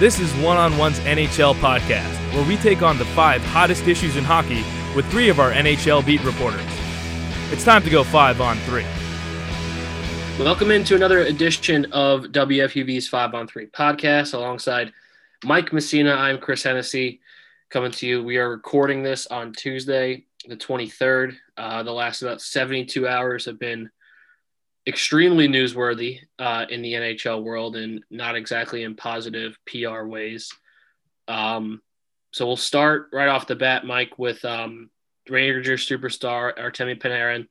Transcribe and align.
This 0.00 0.18
is 0.18 0.32
One 0.36 0.56
on 0.56 0.78
One's 0.78 0.98
NHL 1.00 1.56
podcast, 1.56 2.32
where 2.32 2.48
we 2.48 2.56
take 2.56 2.80
on 2.80 2.96
the 2.96 3.04
five 3.04 3.44
hottest 3.44 3.86
issues 3.86 4.16
in 4.16 4.24
hockey 4.24 4.64
with 4.96 5.04
three 5.10 5.28
of 5.28 5.38
our 5.38 5.52
NHL 5.52 6.06
beat 6.06 6.24
reporters. 6.24 6.64
It's 7.50 7.64
time 7.64 7.82
to 7.82 7.90
go 7.90 8.02
five 8.02 8.40
on 8.40 8.56
three. 8.60 8.86
Welcome 10.42 10.70
into 10.70 10.94
another 10.94 11.18
edition 11.18 11.84
of 11.92 12.22
WFUV's 12.22 13.08
Five 13.08 13.34
on 13.34 13.46
Three 13.46 13.66
podcast 13.66 14.32
alongside 14.32 14.90
Mike 15.44 15.70
Messina. 15.70 16.12
I'm 16.14 16.38
Chris 16.38 16.62
Hennessy 16.62 17.20
coming 17.68 17.90
to 17.90 18.06
you. 18.06 18.24
We 18.24 18.38
are 18.38 18.48
recording 18.48 19.02
this 19.02 19.26
on 19.26 19.52
Tuesday, 19.52 20.24
the 20.48 20.56
23rd. 20.56 21.36
Uh, 21.58 21.82
the 21.82 21.92
last 21.92 22.22
about 22.22 22.40
72 22.40 23.06
hours 23.06 23.44
have 23.44 23.58
been 23.58 23.90
extremely 24.86 25.48
newsworthy 25.48 26.20
uh, 26.38 26.66
in 26.68 26.82
the 26.82 26.94
NHL 26.94 27.42
world 27.42 27.76
and 27.76 28.02
not 28.10 28.36
exactly 28.36 28.82
in 28.82 28.96
positive 28.96 29.58
PR 29.66 30.04
ways. 30.04 30.52
Um, 31.28 31.80
so 32.32 32.46
we'll 32.46 32.56
start 32.56 33.08
right 33.12 33.28
off 33.28 33.46
the 33.46 33.56
bat, 33.56 33.84
Mike, 33.84 34.18
with 34.18 34.44
um, 34.44 34.90
Rangers 35.28 35.86
superstar 35.86 36.56
Artemi 36.58 37.00
Panarin 37.00 37.46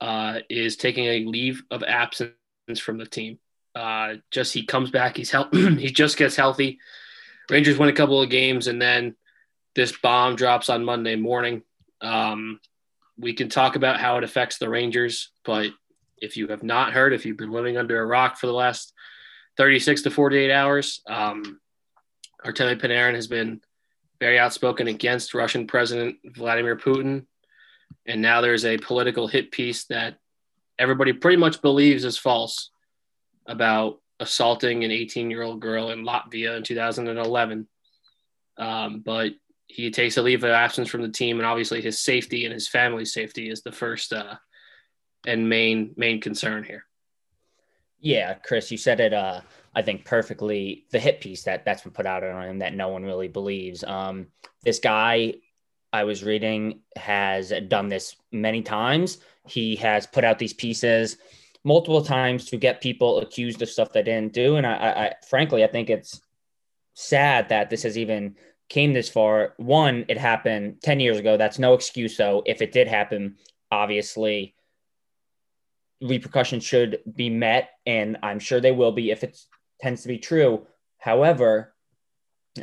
uh, 0.00 0.40
is 0.48 0.76
taking 0.76 1.06
a 1.06 1.24
leave 1.24 1.62
of 1.70 1.82
absence 1.82 2.34
from 2.78 2.98
the 2.98 3.06
team. 3.06 3.38
Uh, 3.74 4.14
just 4.30 4.52
he 4.52 4.64
comes 4.64 4.90
back, 4.90 5.16
he's 5.16 5.34
he 5.52 5.90
just 5.90 6.16
gets 6.16 6.36
healthy. 6.36 6.78
Rangers 7.50 7.78
win 7.78 7.88
a 7.88 7.94
couple 7.94 8.20
of 8.20 8.30
games, 8.30 8.66
and 8.66 8.80
then 8.80 9.16
this 9.74 9.92
bomb 10.02 10.36
drops 10.36 10.68
on 10.68 10.84
Monday 10.84 11.16
morning. 11.16 11.62
Um, 12.00 12.60
we 13.18 13.32
can 13.34 13.48
talk 13.48 13.76
about 13.76 14.00
how 14.00 14.18
it 14.18 14.24
affects 14.24 14.58
the 14.58 14.68
Rangers, 14.68 15.30
but 15.44 15.70
if 16.22 16.36
you 16.36 16.46
have 16.48 16.62
not 16.62 16.92
heard, 16.92 17.12
if 17.12 17.26
you've 17.26 17.36
been 17.36 17.50
living 17.50 17.76
under 17.76 18.00
a 18.00 18.06
rock 18.06 18.38
for 18.38 18.46
the 18.46 18.52
last 18.52 18.94
36 19.56 20.02
to 20.02 20.10
48 20.10 20.50
hours, 20.50 21.02
um, 21.08 21.60
Artemi 22.46 22.80
Panarin 22.80 23.14
has 23.14 23.26
been 23.26 23.60
very 24.20 24.38
outspoken 24.38 24.86
against 24.86 25.34
Russian 25.34 25.66
President 25.66 26.16
Vladimir 26.24 26.76
Putin. 26.76 27.26
And 28.06 28.22
now 28.22 28.40
there's 28.40 28.64
a 28.64 28.78
political 28.78 29.26
hit 29.26 29.50
piece 29.50 29.84
that 29.86 30.16
everybody 30.78 31.12
pretty 31.12 31.36
much 31.36 31.60
believes 31.60 32.04
is 32.04 32.16
false 32.16 32.70
about 33.46 34.00
assaulting 34.20 34.84
an 34.84 34.92
18 34.92 35.28
year 35.28 35.42
old 35.42 35.60
girl 35.60 35.90
in 35.90 36.04
Latvia 36.04 36.56
in 36.56 36.62
2011. 36.62 37.66
Um, 38.58 39.00
but 39.04 39.32
he 39.66 39.90
takes 39.90 40.16
a 40.18 40.22
leave 40.22 40.44
of 40.44 40.50
absence 40.50 40.88
from 40.88 41.02
the 41.02 41.08
team, 41.08 41.38
and 41.38 41.46
obviously 41.46 41.80
his 41.80 41.98
safety 41.98 42.44
and 42.44 42.54
his 42.54 42.68
family's 42.68 43.12
safety 43.12 43.48
is 43.48 43.62
the 43.62 43.72
first 43.72 44.12
uh, 44.12 44.34
and 45.26 45.48
main 45.48 45.94
main 45.96 46.20
concern 46.20 46.64
here. 46.64 46.84
Yeah, 48.00 48.34
Chris, 48.34 48.70
you 48.70 48.78
said 48.78 49.00
it. 49.00 49.12
Uh, 49.12 49.40
I 49.74 49.82
think 49.82 50.04
perfectly. 50.04 50.86
The 50.90 50.98
hit 50.98 51.20
piece 51.20 51.44
that 51.44 51.64
that's 51.64 51.82
been 51.82 51.92
put 51.92 52.06
out 52.06 52.24
on 52.24 52.48
him 52.48 52.58
that 52.58 52.74
no 52.74 52.88
one 52.88 53.04
really 53.04 53.28
believes. 53.28 53.84
Um, 53.84 54.26
this 54.62 54.78
guy, 54.78 55.34
I 55.92 56.04
was 56.04 56.24
reading, 56.24 56.80
has 56.96 57.52
done 57.68 57.88
this 57.88 58.16
many 58.32 58.62
times. 58.62 59.18
He 59.46 59.76
has 59.76 60.06
put 60.06 60.24
out 60.24 60.38
these 60.38 60.52
pieces 60.52 61.18
multiple 61.64 62.02
times 62.02 62.46
to 62.46 62.56
get 62.56 62.80
people 62.80 63.20
accused 63.20 63.62
of 63.62 63.70
stuff 63.70 63.92
they 63.92 64.02
didn't 64.02 64.32
do, 64.32 64.56
and 64.56 64.66
I, 64.66 64.74
I, 64.74 65.04
I 65.04 65.14
frankly, 65.28 65.62
I 65.62 65.68
think 65.68 65.90
it's 65.90 66.20
sad 66.94 67.48
that 67.48 67.70
this 67.70 67.84
has 67.84 67.96
even 67.96 68.36
came 68.68 68.92
this 68.92 69.08
far. 69.08 69.54
One, 69.58 70.04
it 70.08 70.18
happened 70.18 70.82
10 70.82 70.98
years 71.00 71.18
ago. 71.18 71.36
That's 71.36 71.58
no 71.58 71.74
excuse, 71.74 72.16
though. 72.16 72.42
If 72.46 72.62
it 72.62 72.72
did 72.72 72.88
happen, 72.88 73.36
obviously, 73.70 74.54
repercussions 76.02 76.64
should 76.64 77.00
be 77.14 77.30
met, 77.30 77.70
and 77.86 78.18
I'm 78.22 78.38
sure 78.38 78.60
they 78.60 78.72
will 78.72 78.92
be 78.92 79.10
if 79.10 79.24
it 79.24 79.38
tends 79.80 80.02
to 80.02 80.08
be 80.08 80.18
true. 80.18 80.66
However, 80.98 81.74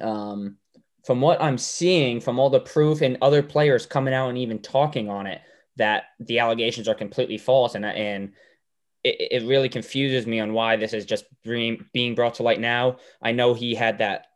um, 0.02 0.58
from 1.06 1.22
what 1.22 1.42
I'm 1.42 1.58
seeing, 1.58 2.22
from 2.22 2.40
all 2.40 2.50
the 2.50 2.60
proof 2.60 3.02
and 3.02 3.18
other 3.22 3.42
players 3.42 3.86
coming 3.86 4.14
out 4.14 4.30
and 4.30 4.38
even 4.38 4.60
talking 4.60 5.10
on 5.10 5.28
it, 5.28 5.42
that 5.78 6.04
the 6.20 6.40
allegations 6.40 6.88
are 6.88 6.96
completely 6.96 7.38
false, 7.38 7.76
and 7.76 7.86
and 7.86 8.34
it, 9.04 9.44
it 9.44 9.48
really 9.48 9.70
confuses 9.70 10.28
me 10.28 10.40
on 10.40 10.54
why 10.54 10.76
this 10.76 10.94
is 10.94 11.06
just 11.06 11.26
being 11.44 11.86
being 11.94 12.16
brought 12.16 12.36
to 12.36 12.44
light 12.44 12.60
now. 12.60 12.98
I 13.22 13.32
know 13.32 13.54
he 13.54 13.76
had 13.76 14.00
that, 14.00 14.28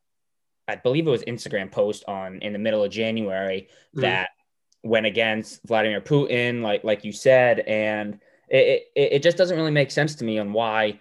I 0.67 0.77
believe 0.77 1.05
it 1.05 1.11
was 1.11 1.23
Instagram 1.23 1.71
post 1.71 2.05
on 2.07 2.39
in 2.41 2.53
the 2.53 2.59
middle 2.59 2.83
of 2.83 2.91
January 2.91 3.67
mm. 3.95 4.01
that 4.01 4.29
went 4.83 5.05
against 5.05 5.61
Vladimir 5.65 6.01
Putin, 6.01 6.61
like 6.61 6.83
like 6.83 7.03
you 7.03 7.11
said, 7.11 7.59
and 7.61 8.19
it, 8.53 8.83
it, 8.95 9.13
it 9.13 9.23
just 9.23 9.37
doesn't 9.37 9.57
really 9.57 9.71
make 9.71 9.91
sense 9.91 10.15
to 10.15 10.23
me 10.23 10.37
on 10.37 10.53
why. 10.53 10.99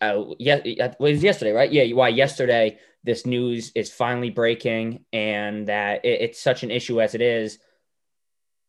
Uh, 0.00 0.24
yeah, 0.38 0.60
it 0.64 0.96
was 1.00 1.22
yesterday, 1.22 1.52
right? 1.52 1.72
Yeah, 1.72 1.92
why 1.94 2.08
yesterday 2.08 2.78
this 3.02 3.24
news 3.24 3.72
is 3.74 3.90
finally 3.90 4.30
breaking, 4.30 5.04
and 5.12 5.68
that 5.68 6.04
it, 6.04 6.20
it's 6.20 6.40
such 6.40 6.62
an 6.62 6.70
issue 6.70 7.00
as 7.00 7.14
it 7.14 7.22
is, 7.22 7.58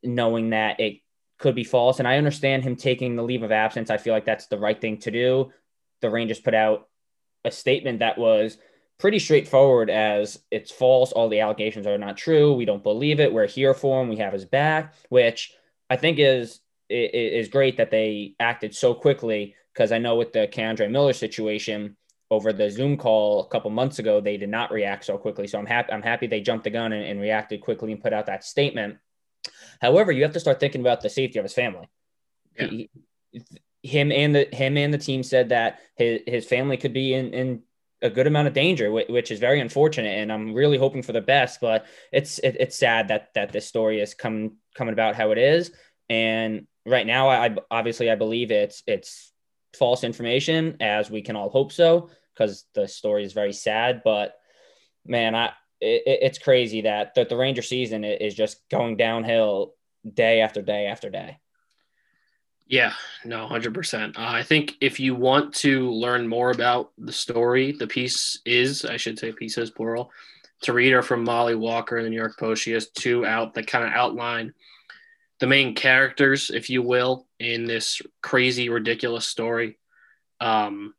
knowing 0.02 0.52
that 0.52 0.80
it 0.80 1.02
could 1.38 1.56
be 1.56 1.66
false. 1.66 2.00
And 2.00 2.08
I 2.08 2.18
understand 2.18 2.64
him 2.64 2.76
taking 2.76 3.16
the 3.16 3.24
leave 3.24 3.44
of 3.44 3.52
absence. 3.52 3.90
I 3.90 3.98
feel 3.98 4.14
like 4.14 4.26
that's 4.26 4.48
the 4.48 4.58
right 4.58 4.80
thing 4.80 4.98
to 5.00 5.12
do. 5.12 5.52
The 6.02 6.10
Rangers 6.10 6.40
put 6.40 6.54
out 6.54 6.88
a 7.44 7.52
statement 7.52 8.00
that 8.00 8.18
was 8.18 8.58
pretty 8.98 9.20
straightforward 9.20 9.90
as 9.90 10.40
it's 10.52 10.72
false. 10.72 11.12
All 11.12 11.30
the 11.30 11.40
allegations 11.42 11.88
are 11.88 11.98
not 11.98 12.18
true. 12.18 12.54
We 12.54 12.66
don't 12.66 12.84
believe 12.84 13.20
it. 13.20 13.34
We're 13.34 13.48
here 13.48 13.74
for 13.74 14.02
him. 14.02 14.10
We 14.10 14.18
have 14.18 14.34
his 14.34 14.46
back, 14.46 14.94
which 15.10 15.54
I 15.90 15.98
think 15.98 16.20
is 16.20 16.60
it 16.90 17.34
is 17.34 17.50
great 17.50 17.78
that 17.78 17.92
they 17.92 18.36
acted 18.40 18.76
so 18.76 18.94
quickly 18.94 19.56
because 19.74 19.92
I 19.92 19.98
know 19.98 20.16
with 20.16 20.34
the 20.34 20.48
K'Andre 20.48 20.90
Miller 20.90 21.14
situation 21.14 21.96
over 22.32 22.54
the 22.54 22.70
Zoom 22.70 22.98
call 22.98 23.44
a 23.44 23.48
couple 23.48 23.72
months 23.72 24.00
ago, 24.00 24.22
they 24.22 24.38
did 24.38 24.50
not 24.50 24.72
react 24.72 25.06
so 25.06 25.18
quickly. 25.18 25.48
So 25.48 25.58
I'm 25.58 25.66
happy. 25.66 25.92
I'm 25.92 26.02
happy 26.02 26.28
they 26.28 26.42
jumped 26.42 26.64
the 26.64 26.70
gun 26.70 26.94
and, 26.94 27.04
and 27.04 27.20
reacted 27.20 27.62
quickly 27.62 27.92
and 27.92 28.02
put 28.02 28.14
out 28.14 28.28
that 28.28 28.44
statement. 28.44 28.98
However, 29.82 30.12
you 30.12 30.24
have 30.24 30.34
to 30.34 30.40
start 30.40 30.60
thinking 30.60 30.82
about 30.82 31.02
the 31.02 31.10
safety 31.10 31.40
of 31.40 31.46
his 31.46 31.54
family. 31.54 31.90
Yeah. 32.58 32.68
He, 32.68 32.90
him 33.82 34.12
and 34.12 34.36
the 34.36 34.50
him 34.52 34.78
and 34.78 34.94
the 34.94 34.98
team 34.98 35.24
said 35.24 35.50
that 35.50 35.80
his, 35.96 36.22
his 36.28 36.46
family 36.46 36.76
could 36.76 36.94
be 36.94 37.14
in, 37.14 37.34
in 37.34 37.62
a 38.02 38.10
good 38.10 38.28
amount 38.28 38.48
of 38.48 38.54
danger, 38.54 38.92
which 38.92 39.32
is 39.32 39.40
very 39.40 39.60
unfortunate. 39.60 40.18
And 40.18 40.32
I'm 40.32 40.54
really 40.54 40.78
hoping 40.78 41.02
for 41.02 41.14
the 41.14 41.22
best. 41.22 41.62
But 41.62 41.86
it's 42.12 42.40
it, 42.40 42.58
it's 42.60 42.78
sad 42.78 43.08
that 43.08 43.30
that 43.36 43.52
this 43.52 43.66
story 43.66 44.02
is 44.02 44.14
come 44.14 44.58
coming 44.76 44.94
about 44.94 45.16
how 45.16 45.32
it 45.32 45.38
is. 45.38 45.72
And 46.10 46.68
right 46.90 47.08
now, 47.08 47.30
I 47.30 47.56
obviously 47.72 48.10
I 48.10 48.16
believe 48.16 48.52
it's 48.52 48.84
it's 48.88 49.32
false 49.78 50.04
information, 50.04 50.78
as 50.80 51.10
we 51.10 51.22
can 51.22 51.36
all 51.36 51.50
hope 51.50 51.72
so, 51.72 52.10
because 52.34 52.66
the 52.74 52.88
story 52.88 53.24
is 53.24 53.34
very 53.34 53.54
sad. 53.54 54.02
But 54.04 54.36
man, 55.06 55.36
I 55.36 55.48
it, 55.80 56.04
it's 56.06 56.40
crazy 56.40 56.82
that 56.82 57.16
that 57.16 57.30
the 57.30 57.38
Ranger 57.38 57.62
season 57.62 58.04
is 58.04 58.36
just 58.36 58.68
going 58.70 58.98
downhill 58.98 59.74
day 60.12 60.42
after 60.42 60.62
day 60.62 60.88
after 60.88 61.10
day. 61.10 61.40
Yeah, 62.68 62.94
no, 63.26 63.48
hundred 63.48 63.74
uh, 63.74 63.80
percent. 63.80 64.20
I 64.20 64.44
think 64.44 64.76
if 64.80 65.00
you 65.00 65.16
want 65.16 65.56
to 65.56 65.92
learn 65.92 66.28
more 66.28 66.52
about 66.52 66.92
the 66.98 67.12
story, 67.12 67.72
the 67.72 67.88
piece 67.88 68.40
is 68.46 68.86
I 68.86 68.98
should 68.98 69.18
say 69.18 69.32
pieces 69.32 69.72
plural. 69.72 70.12
To 70.64 70.74
read 70.74 70.92
are 70.92 71.02
from 71.02 71.24
Mollie 71.24 71.56
Walker 71.56 71.98
in 71.98 72.04
the 72.04 72.10
New 72.10 72.18
York 72.18 72.38
Post. 72.38 72.62
She 72.62 72.72
has 72.74 72.90
two 72.90 73.26
out 73.26 73.54
that 73.54 73.66
kind 73.66 73.86
of 73.86 73.94
outline 73.94 74.54
the 75.40 75.48
main 75.48 75.74
characters, 75.76 76.50
if 76.50 76.70
you 76.70 76.82
will, 76.82 77.28
in 77.40 77.66
this 77.66 78.02
crazy, 78.22 78.70
ridiculous 78.70 79.28
story. 79.28 79.78
Um, 80.42 80.94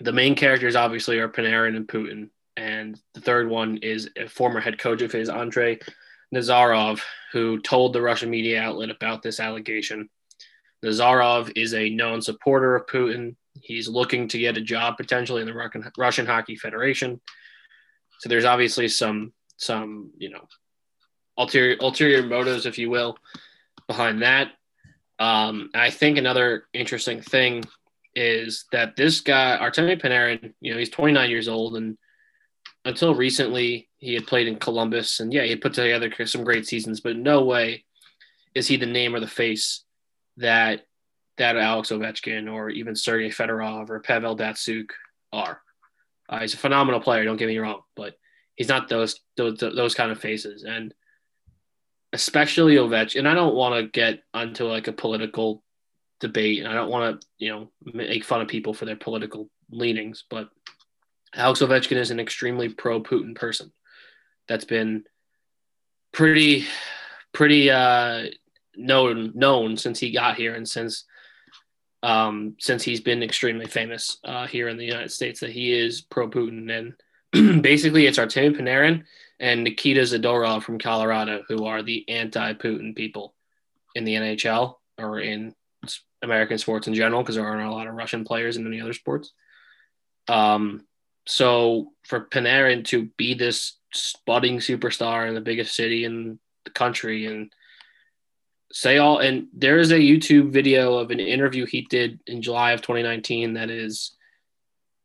the 0.00 0.12
main 0.12 0.34
characters 0.34 0.76
obviously 0.76 1.18
are 1.18 1.28
Panarin 1.28 1.76
and 1.76 1.88
Putin, 1.88 2.30
and 2.56 3.00
the 3.14 3.20
third 3.20 3.48
one 3.48 3.78
is 3.78 4.10
a 4.16 4.28
former 4.28 4.60
head 4.60 4.78
coach 4.78 5.02
of 5.02 5.12
his, 5.12 5.28
Andrei 5.28 5.78
Nazarov, 6.34 7.00
who 7.32 7.60
told 7.60 7.92
the 7.92 8.02
Russian 8.02 8.30
media 8.30 8.60
outlet 8.60 8.90
about 8.90 9.22
this 9.22 9.40
allegation. 9.40 10.08
Nazarov 10.84 11.52
is 11.56 11.74
a 11.74 11.90
known 11.90 12.22
supporter 12.22 12.76
of 12.76 12.86
Putin. 12.86 13.36
He's 13.60 13.88
looking 13.88 14.28
to 14.28 14.38
get 14.38 14.56
a 14.56 14.60
job 14.60 14.96
potentially 14.96 15.42
in 15.42 15.48
the 15.48 15.90
Russian 15.96 16.26
Hockey 16.26 16.56
Federation. 16.56 17.20
So 18.20 18.28
there's 18.28 18.44
obviously 18.44 18.88
some 18.88 19.32
some 19.56 20.12
you 20.18 20.30
know 20.30 20.46
ulterior 21.38 21.76
ulterior 21.80 22.22
motives, 22.22 22.66
if 22.66 22.76
you 22.76 22.90
will, 22.90 23.16
behind 23.86 24.22
that. 24.22 24.48
Um, 25.18 25.70
I 25.74 25.90
think 25.90 26.18
another 26.18 26.64
interesting 26.72 27.22
thing 27.22 27.64
is 28.14 28.66
that 28.72 28.96
this 28.96 29.20
guy 29.20 29.56
Artemi 29.60 30.00
Panarin, 30.00 30.52
you 30.60 30.72
know, 30.72 30.78
he's 30.78 30.90
29 30.90 31.30
years 31.30 31.48
old, 31.48 31.76
and 31.76 31.96
until 32.84 33.14
recently 33.14 33.88
he 33.98 34.14
had 34.14 34.26
played 34.26 34.48
in 34.48 34.56
Columbus, 34.56 35.20
and 35.20 35.32
yeah, 35.32 35.44
he 35.44 35.56
put 35.56 35.74
together 35.74 36.12
some 36.26 36.44
great 36.44 36.66
seasons, 36.66 37.00
but 37.00 37.16
no 37.16 37.44
way 37.44 37.84
is 38.54 38.66
he 38.66 38.76
the 38.76 38.86
name 38.86 39.14
or 39.14 39.20
the 39.20 39.26
face 39.26 39.84
that 40.36 40.82
that 41.36 41.56
Alex 41.56 41.90
Ovechkin 41.90 42.52
or 42.52 42.68
even 42.68 42.96
Sergei 42.96 43.30
Fedorov 43.30 43.90
or 43.90 44.00
Pavel 44.00 44.36
Datsyuk 44.36 44.90
are. 45.32 45.60
Uh, 46.28 46.40
he's 46.40 46.54
a 46.54 46.58
phenomenal 46.58 47.00
player, 47.00 47.24
don't 47.24 47.36
get 47.36 47.46
me 47.46 47.58
wrong, 47.58 47.80
but 47.94 48.14
he's 48.56 48.68
not 48.68 48.88
those 48.88 49.20
those 49.36 49.58
those 49.58 49.94
kind 49.94 50.10
of 50.10 50.20
faces. 50.20 50.64
And 50.64 50.92
especially 52.12 52.76
Ovechkin. 52.76 53.18
And 53.18 53.28
I 53.28 53.34
don't 53.34 53.54
want 53.54 53.74
to 53.74 53.90
get 53.90 54.22
onto 54.32 54.64
like 54.64 54.88
a 54.88 54.92
political 54.92 55.62
debate, 56.20 56.60
and 56.60 56.68
I 56.68 56.74
don't 56.74 56.90
want 56.90 57.20
to, 57.20 57.26
you 57.38 57.50
know, 57.50 57.70
make 57.84 58.24
fun 58.24 58.40
of 58.40 58.48
people 58.48 58.74
for 58.74 58.84
their 58.84 58.96
political 58.96 59.48
leanings, 59.70 60.24
but 60.28 60.48
Alex 61.34 61.60
Ovechkin 61.60 61.96
is 61.96 62.10
an 62.10 62.20
extremely 62.20 62.68
pro 62.68 63.02
Putin 63.02 63.34
person. 63.34 63.72
That's 64.48 64.64
been 64.64 65.04
pretty 66.12 66.66
pretty 67.32 67.70
uh, 67.70 68.24
known 68.76 69.32
known 69.34 69.76
since 69.76 69.98
he 69.98 70.10
got 70.10 70.36
here 70.36 70.54
and 70.54 70.68
since 70.68 71.04
um, 72.02 72.56
since 72.58 72.82
he's 72.82 73.00
been 73.00 73.22
extremely 73.22 73.66
famous 73.66 74.18
uh, 74.24 74.46
here 74.46 74.68
in 74.68 74.78
the 74.78 74.84
United 74.84 75.10
States 75.10 75.40
that 75.40 75.50
he 75.50 75.72
is 75.72 76.00
pro 76.00 76.30
Putin 76.30 76.70
and 76.70 76.94
basically 77.60 78.06
it's 78.06 78.18
Artemi 78.18 78.56
Panarin 78.56 79.04
and 79.40 79.64
Nikita 79.64 80.00
Zadorov 80.00 80.62
from 80.62 80.78
Colorado 80.78 81.42
who 81.48 81.66
are 81.66 81.82
the 81.82 82.08
anti 82.08 82.54
Putin 82.54 82.94
people 82.96 83.34
in 83.94 84.04
the 84.04 84.14
NHL 84.14 84.76
or 84.98 85.20
in 85.20 85.54
American 86.22 86.58
sports 86.58 86.88
in 86.88 86.94
general 86.94 87.22
because 87.22 87.36
there 87.36 87.46
aren't 87.46 87.68
a 87.68 87.70
lot 87.70 87.86
of 87.86 87.94
Russian 87.94 88.24
players 88.24 88.56
in 88.56 88.66
any 88.66 88.80
other 88.80 88.92
sports. 88.92 89.32
Um, 90.26 90.86
so 91.26 91.92
for 92.04 92.20
Panarin 92.20 92.84
to 92.86 93.06
be 93.16 93.34
this 93.34 93.76
budding 94.26 94.58
superstar 94.58 95.28
in 95.28 95.34
the 95.34 95.40
biggest 95.40 95.74
city 95.74 96.04
in 96.04 96.38
the 96.64 96.70
country 96.70 97.26
and 97.26 97.52
say 98.72 98.98
all 98.98 99.18
and 99.18 99.48
there 99.54 99.78
is 99.78 99.90
a 99.92 99.98
YouTube 99.98 100.50
video 100.50 100.98
of 100.98 101.10
an 101.10 101.20
interview 101.20 101.64
he 101.64 101.82
did 101.82 102.20
in 102.26 102.42
July 102.42 102.72
of 102.72 102.82
2019 102.82 103.54
that 103.54 103.70
is 103.70 104.12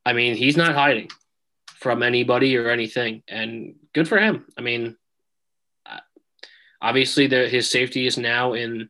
I 0.06 0.12
mean 0.14 0.36
he's 0.36 0.58
not 0.58 0.74
hiding 0.74 1.10
from 1.84 2.02
anybody 2.02 2.58
or 2.58 2.70
anything 2.70 3.24
and 3.28 3.76
good 3.94 4.08
for 4.08 4.18
him. 4.18 4.46
I 4.58 4.62
mean 4.62 4.96
obviously 6.82 7.28
the, 7.28 7.48
his 7.48 7.70
safety 7.70 8.06
is 8.06 8.18
now 8.18 8.54
in 8.54 8.90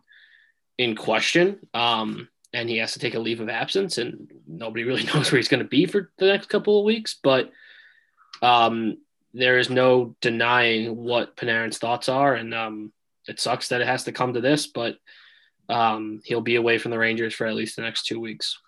in 0.79 0.95
question 0.95 1.59
um 1.75 2.27
and 2.51 2.67
he 2.67 2.77
has 2.77 2.93
to 2.93 2.99
take 2.99 3.13
a 3.13 3.19
leave 3.19 3.39
of 3.39 3.49
absence 3.49 3.99
and 3.99 4.31
nobody 4.47 4.83
really 4.83 5.03
knows 5.13 5.31
where 5.31 5.37
he's 5.37 5.47
going 5.47 5.61
to 5.61 5.69
be 5.69 5.85
for 5.85 6.11
the 6.17 6.25
next 6.25 6.49
couple 6.49 6.79
of 6.79 6.85
weeks 6.85 7.19
but 7.21 7.51
um 8.41 8.97
there 9.35 9.59
is 9.59 9.69
no 9.69 10.15
denying 10.21 10.95
what 10.95 11.35
Panarin's 11.35 11.77
thoughts 11.77 12.09
are 12.09 12.33
and 12.33 12.53
um 12.53 12.93
it 13.27 13.39
sucks 13.39 13.69
that 13.69 13.81
it 13.81 13.87
has 13.87 14.03
to 14.05 14.11
come 14.11 14.33
to 14.33 14.41
this, 14.41 14.67
but 14.67 14.97
um, 15.69 16.21
he'll 16.25 16.41
be 16.41 16.55
away 16.55 16.77
from 16.77 16.91
the 16.91 16.99
Rangers 16.99 17.33
for 17.33 17.47
at 17.47 17.55
least 17.55 17.75
the 17.75 17.81
next 17.81 18.05
two 18.05 18.19
weeks. 18.19 18.59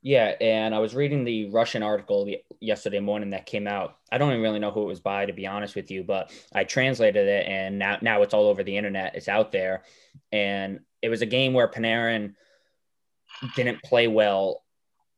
Yeah, 0.00 0.34
and 0.40 0.74
I 0.74 0.78
was 0.78 0.94
reading 0.94 1.24
the 1.24 1.50
Russian 1.50 1.82
article 1.82 2.32
yesterday 2.60 3.00
morning 3.00 3.30
that 3.30 3.46
came 3.46 3.66
out. 3.66 3.98
I 4.12 4.18
don't 4.18 4.30
even 4.30 4.42
really 4.42 4.60
know 4.60 4.70
who 4.70 4.82
it 4.82 4.86
was 4.86 5.00
by, 5.00 5.26
to 5.26 5.32
be 5.32 5.46
honest 5.46 5.74
with 5.74 5.90
you, 5.90 6.04
but 6.04 6.30
I 6.52 6.64
translated 6.64 7.26
it, 7.26 7.46
and 7.48 7.78
now 7.78 7.98
now 8.00 8.22
it's 8.22 8.32
all 8.32 8.46
over 8.46 8.62
the 8.62 8.76
internet. 8.76 9.16
It's 9.16 9.28
out 9.28 9.50
there, 9.50 9.82
and 10.30 10.80
it 11.02 11.08
was 11.08 11.22
a 11.22 11.26
game 11.26 11.52
where 11.52 11.68
Panarin 11.68 12.34
didn't 13.56 13.82
play 13.82 14.06
well 14.06 14.64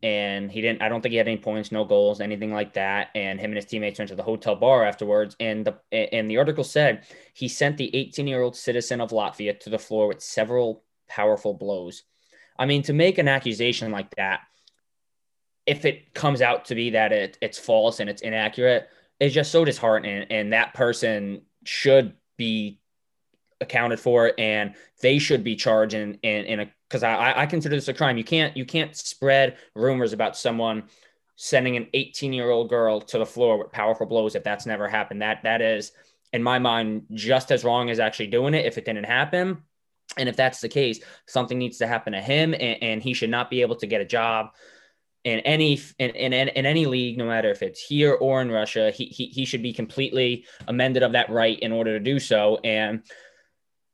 and 0.03 0.51
he 0.51 0.61
didn't 0.61 0.81
i 0.81 0.89
don't 0.89 1.03
think 1.03 1.13
he 1.13 1.19
had 1.19 1.29
any 1.29 1.37
points 1.37 1.71
no 1.71 1.85
goals 1.85 2.21
anything 2.21 2.53
like 2.53 2.73
that 2.73 3.09
and 3.15 3.39
him 3.39 3.51
and 3.51 3.57
his 3.57 3.67
teammates 3.67 3.99
went 3.99 4.09
to 4.09 4.15
the 4.15 4.23
hotel 4.23 4.57
bar 4.57 4.85
afterwards 4.85 5.37
and 5.41 5.67
the 5.67 5.77
and 5.93 6.31
the 6.31 6.39
article 6.39 6.65
said 6.65 7.05
he 7.35 7.49
sent 7.49 7.77
the 7.77 7.95
18 7.95 8.27
year 8.27 8.43
old 8.43 8.57
citizen 8.57 9.01
of 9.01 9.11
latvia 9.11 9.59
to 9.59 9.69
the 9.71 9.79
floor 9.79 10.09
with 10.09 10.23
several 10.23 10.83
powerful 11.09 11.53
blows 11.53 12.05
i 12.59 12.65
mean 12.65 12.83
to 12.83 12.95
make 12.95 13.19
an 13.19 13.29
accusation 13.29 13.93
like 13.93 14.15
that 14.17 14.41
if 15.71 15.85
it 15.85 16.13
comes 16.15 16.43
out 16.43 16.65
to 16.65 16.75
be 16.75 16.91
that 16.91 17.13
it, 17.13 17.39
it's 17.41 17.59
false 17.59 18.01
and 18.01 18.11
it's 18.11 18.23
inaccurate 18.23 18.89
it's 19.21 19.35
just 19.35 19.53
so 19.53 19.65
disheartening 19.65 20.27
and 20.31 20.53
that 20.53 20.75
person 20.75 21.43
should 21.65 22.15
be 22.37 22.81
accounted 23.61 24.01
for 24.01 24.33
and 24.39 24.75
they 25.03 25.19
should 25.19 25.45
be 25.45 25.55
charged 25.55 25.95
in, 25.95 26.15
in, 26.23 26.45
in 26.47 26.61
a 26.61 26.73
because 26.89 27.03
I, 27.05 27.43
I 27.43 27.47
consider 27.47 27.77
this 27.77 27.87
a 27.87 27.95
crime. 27.95 28.17
You 28.19 28.25
can't 28.25 28.57
you 28.57 28.65
can't 28.65 28.97
spread 28.97 29.59
rumors 29.77 30.13
about 30.13 30.37
someone 30.37 30.85
sending 31.37 31.77
an 31.77 31.87
18 31.95 32.33
year 32.33 32.51
old 32.51 32.69
girl 32.69 33.01
to 33.01 33.19
the 33.19 33.27
floor 33.27 33.59
with 33.59 33.71
powerful 33.71 34.07
blows 34.07 34.35
if 34.35 34.43
that's 34.43 34.67
never 34.67 34.89
happened. 34.89 35.23
That 35.23 35.43
that 35.45 35.63
is 35.63 35.93
in 36.33 36.43
my 36.43 36.59
mind 36.59 37.07
just 37.13 37.53
as 37.53 37.63
wrong 37.63 37.91
as 37.91 38.01
actually 38.01 38.29
doing 38.29 38.55
it 38.55 38.67
if 38.67 38.77
it 38.77 38.85
didn't 38.85 39.05
happen. 39.05 39.63
And 40.17 40.29
if 40.29 40.35
that's 40.35 40.61
the 40.61 40.69
case, 40.69 40.99
something 41.27 41.57
needs 41.57 41.79
to 41.79 41.87
happen 41.87 42.15
to 42.15 42.21
him, 42.21 42.53
and, 42.53 42.83
and 42.83 43.03
he 43.03 43.15
should 43.15 43.31
not 43.31 43.49
be 43.49 43.63
able 43.63 43.77
to 43.77 43.87
get 43.87 44.01
a 44.01 44.05
job 44.05 44.51
in 45.25 45.41
any 45.41 45.81
in, 45.99 46.11
in, 46.11 46.33
in 46.33 46.67
any 46.67 46.87
league, 46.87 47.19
no 47.19 47.27
matter 47.27 47.51
if 47.51 47.63
it's 47.63 47.81
here 47.81 48.13
or 48.13 48.41
in 48.41 48.51
Russia. 48.51 48.91
He, 48.91 49.07
he 49.07 49.27
he 49.27 49.45
should 49.45 49.63
be 49.63 49.73
completely 49.73 50.45
amended 50.67 51.03
of 51.03 51.13
that 51.13 51.31
right 51.31 51.59
in 51.59 51.73
order 51.73 51.99
to 51.99 52.05
do 52.05 52.19
so. 52.19 52.59
And 52.65 53.03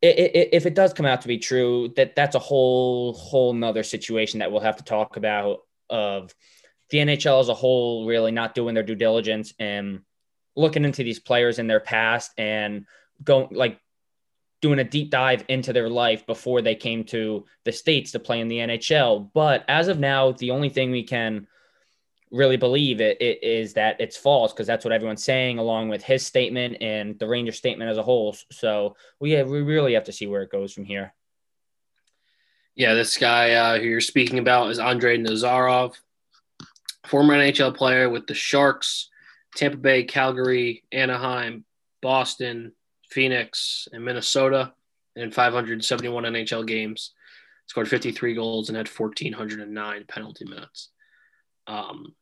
if 0.02 0.66
it 0.66 0.74
does 0.74 0.92
come 0.92 1.06
out 1.06 1.22
to 1.22 1.28
be 1.28 1.38
true, 1.38 1.92
that 1.96 2.14
that's 2.14 2.36
a 2.36 2.40
whole 2.40 3.14
whole 3.14 3.52
nother 3.52 3.82
situation 3.82 4.40
that 4.40 4.52
we'll 4.52 4.60
have 4.60 4.76
to 4.76 4.84
talk 4.84 5.16
about 5.16 5.60
of 5.90 6.34
the 6.90 6.98
NHL 6.98 7.40
as 7.40 7.48
a 7.48 7.54
whole 7.54 8.06
really 8.06 8.30
not 8.30 8.54
doing 8.54 8.74
their 8.74 8.84
due 8.84 8.94
diligence 8.94 9.52
and 9.58 10.00
looking 10.54 10.84
into 10.84 11.02
these 11.02 11.18
players 11.18 11.58
in 11.58 11.66
their 11.66 11.80
past 11.80 12.32
and 12.38 12.86
going 13.22 13.48
like 13.50 13.80
doing 14.66 14.80
a 14.80 14.84
deep 14.84 15.10
dive 15.10 15.44
into 15.46 15.72
their 15.72 15.88
life 15.88 16.26
before 16.26 16.60
they 16.60 16.74
came 16.74 17.04
to 17.04 17.44
the 17.62 17.70
states 17.70 18.10
to 18.10 18.18
play 18.18 18.40
in 18.40 18.48
the 18.48 18.58
NHL. 18.58 19.30
But 19.32 19.64
as 19.68 19.86
of 19.86 20.00
now, 20.00 20.32
the 20.32 20.50
only 20.50 20.70
thing 20.70 20.90
we 20.90 21.04
can 21.04 21.46
really 22.32 22.56
believe 22.56 23.00
it, 23.00 23.16
it 23.22 23.44
is 23.44 23.74
that 23.74 24.00
it's 24.00 24.16
false 24.16 24.52
because 24.52 24.66
that's 24.66 24.84
what 24.84 24.92
everyone's 24.92 25.22
saying 25.22 25.60
along 25.60 25.88
with 25.88 26.02
his 26.02 26.26
statement 26.26 26.78
and 26.80 27.16
the 27.20 27.28
ranger 27.28 27.52
statement 27.52 27.88
as 27.88 27.96
a 27.96 28.02
whole 28.02 28.36
so 28.50 28.96
we 29.20 29.30
have, 29.30 29.48
we 29.48 29.62
really 29.62 29.94
have 29.94 30.02
to 30.02 30.12
see 30.12 30.26
where 30.26 30.42
it 30.42 30.50
goes 30.50 30.72
from 30.72 30.84
here 30.84 31.14
yeah 32.74 32.94
this 32.94 33.16
guy 33.16 33.52
uh, 33.52 33.78
who 33.78 33.84
you're 33.84 34.00
speaking 34.00 34.40
about 34.40 34.68
is 34.70 34.80
Andre 34.80 35.18
nazarov 35.18 35.94
former 37.06 37.34
nhl 37.34 37.76
player 37.76 38.10
with 38.10 38.26
the 38.26 38.34
sharks 38.34 39.08
tampa 39.54 39.76
bay 39.76 40.02
calgary 40.02 40.82
anaheim 40.90 41.64
boston 42.02 42.72
phoenix 43.10 43.88
and 43.92 44.04
minnesota 44.04 44.72
in 45.14 45.30
571 45.30 46.24
nhl 46.24 46.66
games 46.66 47.12
scored 47.66 47.88
53 47.88 48.34
goals 48.34 48.68
and 48.68 48.76
had 48.76 48.88
1409 48.88 50.04
penalty 50.08 50.44
minutes 50.44 50.90
um, 51.66 52.14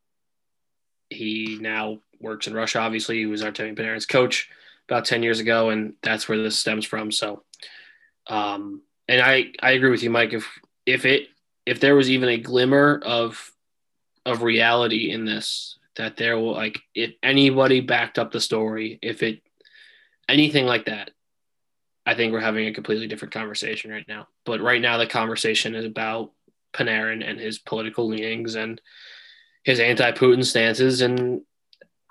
he 1.10 1.58
now 1.60 1.98
works 2.20 2.46
in 2.46 2.54
Russia. 2.54 2.80
Obviously, 2.80 3.18
he 3.18 3.26
was 3.26 3.42
Artemi 3.42 3.76
Panarin's 3.76 4.06
coach 4.06 4.50
about 4.88 5.04
10 5.04 5.22
years 5.22 5.40
ago, 5.40 5.70
and 5.70 5.94
that's 6.02 6.28
where 6.28 6.42
this 6.42 6.58
stems 6.58 6.84
from. 6.84 7.10
So, 7.10 7.42
um, 8.26 8.82
and 9.08 9.20
I, 9.20 9.52
I 9.62 9.72
agree 9.72 9.90
with 9.90 10.02
you, 10.02 10.10
Mike. 10.10 10.32
If, 10.32 10.48
if 10.86 11.04
it, 11.04 11.28
if 11.66 11.80
there 11.80 11.94
was 11.94 12.10
even 12.10 12.28
a 12.28 12.38
glimmer 12.38 13.00
of, 13.04 13.52
of 14.26 14.42
reality 14.42 15.10
in 15.10 15.24
this, 15.24 15.78
that 15.96 16.16
there 16.16 16.38
will 16.38 16.52
like, 16.52 16.80
if 16.94 17.12
anybody 17.22 17.80
backed 17.80 18.18
up 18.18 18.32
the 18.32 18.40
story, 18.40 18.98
if 19.00 19.22
it, 19.22 19.42
anything 20.28 20.66
like 20.66 20.86
that, 20.86 21.10
I 22.06 22.14
think 22.14 22.32
we're 22.32 22.40
having 22.40 22.66
a 22.66 22.74
completely 22.74 23.06
different 23.06 23.34
conversation 23.34 23.90
right 23.90 24.06
now. 24.06 24.28
But 24.44 24.60
right 24.60 24.80
now, 24.80 24.98
the 24.98 25.06
conversation 25.06 25.74
is 25.74 25.84
about 25.84 26.32
Panarin 26.74 27.28
and 27.28 27.40
his 27.40 27.58
political 27.58 28.08
leanings 28.08 28.54
and, 28.54 28.80
his 29.64 29.80
anti-Putin 29.80 30.44
stances, 30.44 31.00
and 31.00 31.40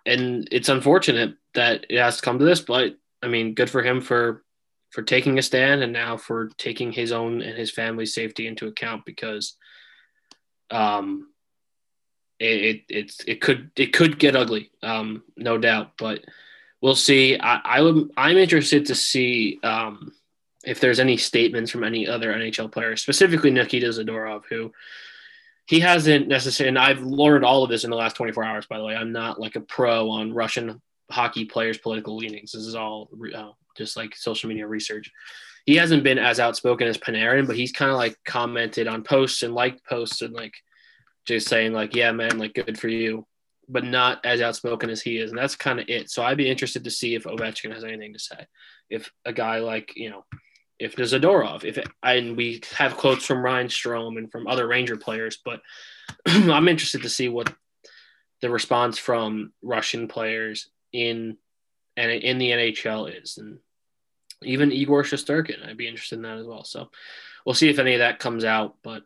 and 0.06 0.48
it's 0.52 0.70
unfortunate 0.70 1.36
that 1.54 1.86
it 1.90 2.00
has 2.00 2.18
to 2.18 2.22
come 2.24 2.40
to 2.40 2.46
this. 2.46 2.60
But 2.60 2.98
I 3.22 3.28
mean, 3.28 3.54
good 3.54 3.70
for 3.70 3.84
him 3.84 4.02
for 4.02 4.44
for 4.90 5.04
taking 5.04 5.38
a 5.38 5.42
stand 5.42 5.82
and 5.82 5.94
now 5.94 6.18
for 6.18 6.50
taking 6.58 6.92
his 6.92 7.12
own 7.12 7.42
and 7.42 7.58
his 7.58 7.72
family's 7.72 8.14
safety 8.14 8.48
into 8.48 8.68
account 8.68 9.06
because 9.06 9.56
um 10.70 11.30
it, 12.40 12.62
it 12.62 12.82
it's 12.90 13.24
it 13.26 13.42
could 13.42 13.72
it 13.76 13.88
could 13.88 14.20
get 14.20 14.36
ugly 14.36 14.72
um 14.84 15.24
no 15.36 15.58
doubt 15.58 15.94
but 15.98 16.24
we'll 16.84 16.96
see 16.96 17.40
i 17.40 17.60
i 17.66 17.82
would 17.82 18.12
i'm 18.16 18.38
interested 18.38 18.86
to 18.86 18.94
see 18.94 19.60
um 19.64 20.12
if 20.64 20.80
there's 20.80 21.00
any 21.00 21.18
statements 21.18 21.72
from 21.72 21.84
any 21.84 22.08
other 22.08 22.32
nhl 22.32 22.72
players 22.72 23.02
specifically 23.02 23.50
nikita 23.50 23.88
zadorov 23.88 24.44
who 24.50 24.72
he 25.66 25.80
hasn't 25.80 26.28
necessarily, 26.28 26.70
and 26.70 26.80
I've 26.80 27.02
learned 27.02 27.46
all 27.46 27.64
of 27.64 27.70
this 27.70 27.84
in 27.84 27.90
the 27.90 27.96
last 27.96 28.16
24 28.16 28.44
hours, 28.44 28.66
by 28.66 28.78
the 28.78 28.84
way. 28.84 28.96
I'm 28.96 29.12
not 29.12 29.40
like 29.40 29.56
a 29.56 29.62
pro 29.62 30.10
on 30.10 30.34
Russian 30.34 30.82
hockey 31.10 31.46
players' 31.46 31.78
political 31.78 32.18
leanings. 32.18 32.52
This 32.52 32.66
is 32.66 32.76
all 32.76 33.10
uh, 33.34 33.52
just 33.78 33.96
like 33.96 34.16
social 34.16 34.50
media 34.50 34.68
research. 34.68 35.10
He 35.66 35.76
hasn't 35.76 36.04
been 36.04 36.20
as 36.20 36.42
outspoken 36.42 36.88
as 36.88 36.98
Panarin, 36.98 37.48
but 37.48 37.56
he's 37.56 37.72
kind 37.72 37.92
of 37.92 37.98
like 37.98 38.18
commented 38.26 38.88
on 38.88 39.04
posts 39.04 39.44
and 39.44 39.54
liked 39.54 39.86
posts 39.86 40.22
and 40.22 40.34
like 40.34 40.54
just 41.26 41.48
saying, 41.48 41.72
like, 41.72 41.96
yeah, 41.96 42.12
man, 42.12 42.38
like 42.38 42.54
good 42.54 42.78
for 42.78 42.90
you, 42.90 43.26
but 43.68 43.84
not 43.84 44.26
as 44.26 44.42
outspoken 44.42 44.90
as 44.90 45.02
he 45.02 45.18
is. 45.18 45.32
And 45.32 45.40
that's 45.40 45.56
kind 45.56 45.80
of 45.80 45.90
it. 45.90 46.10
So 46.10 46.24
I'd 46.24 46.38
be 46.38 46.50
interested 46.50 46.84
to 46.84 46.92
see 46.92 47.16
if 47.16 47.24
Ovechkin 47.24 47.74
has 47.74 47.84
anything 47.84 48.14
to 48.14 48.20
say. 48.20 48.46
If 48.90 49.12
a 49.26 49.34
guy 49.34 49.60
like, 49.60 49.94
you 49.96 50.10
know, 50.10 50.26
if 50.80 50.96
there's 50.96 51.14
Zadorov, 51.14 51.64
if 51.64 51.78
it, 51.78 51.88
and 52.02 52.36
we 52.36 52.62
have 52.76 52.98
quotes 52.98 53.26
from 53.26 53.44
Ryan 53.44 53.68
Strome 53.68 54.18
and 54.18 54.32
from 54.32 54.48
other 54.48 54.68
Ranger 54.68 54.98
players, 54.98 55.40
but 55.44 55.62
I'm 56.26 56.68
interested 56.68 57.04
to 57.04 57.10
see 57.10 57.30
what 57.30 57.54
the 58.42 58.50
response 58.50 58.98
from 58.98 59.54
Russian 59.62 60.08
players 60.08 60.70
in 60.92 61.38
and 61.96 62.12
in 62.12 62.40
the 62.40 62.50
NHL 62.50 63.22
is, 63.22 63.38
and 63.38 63.60
even 64.42 64.72
Igor 64.72 65.04
Shesterkin, 65.04 65.66
I'd 65.66 65.78
be 65.78 65.88
interested 65.88 66.16
in 66.16 66.24
that 66.24 66.40
as 66.40 66.48
well. 66.48 66.64
So 66.64 66.90
we'll 67.46 67.56
see 67.56 67.70
if 67.70 67.80
any 67.80 67.94
of 67.94 68.00
that 68.00 68.20
comes 68.20 68.44
out. 68.44 68.76
But 68.84 69.04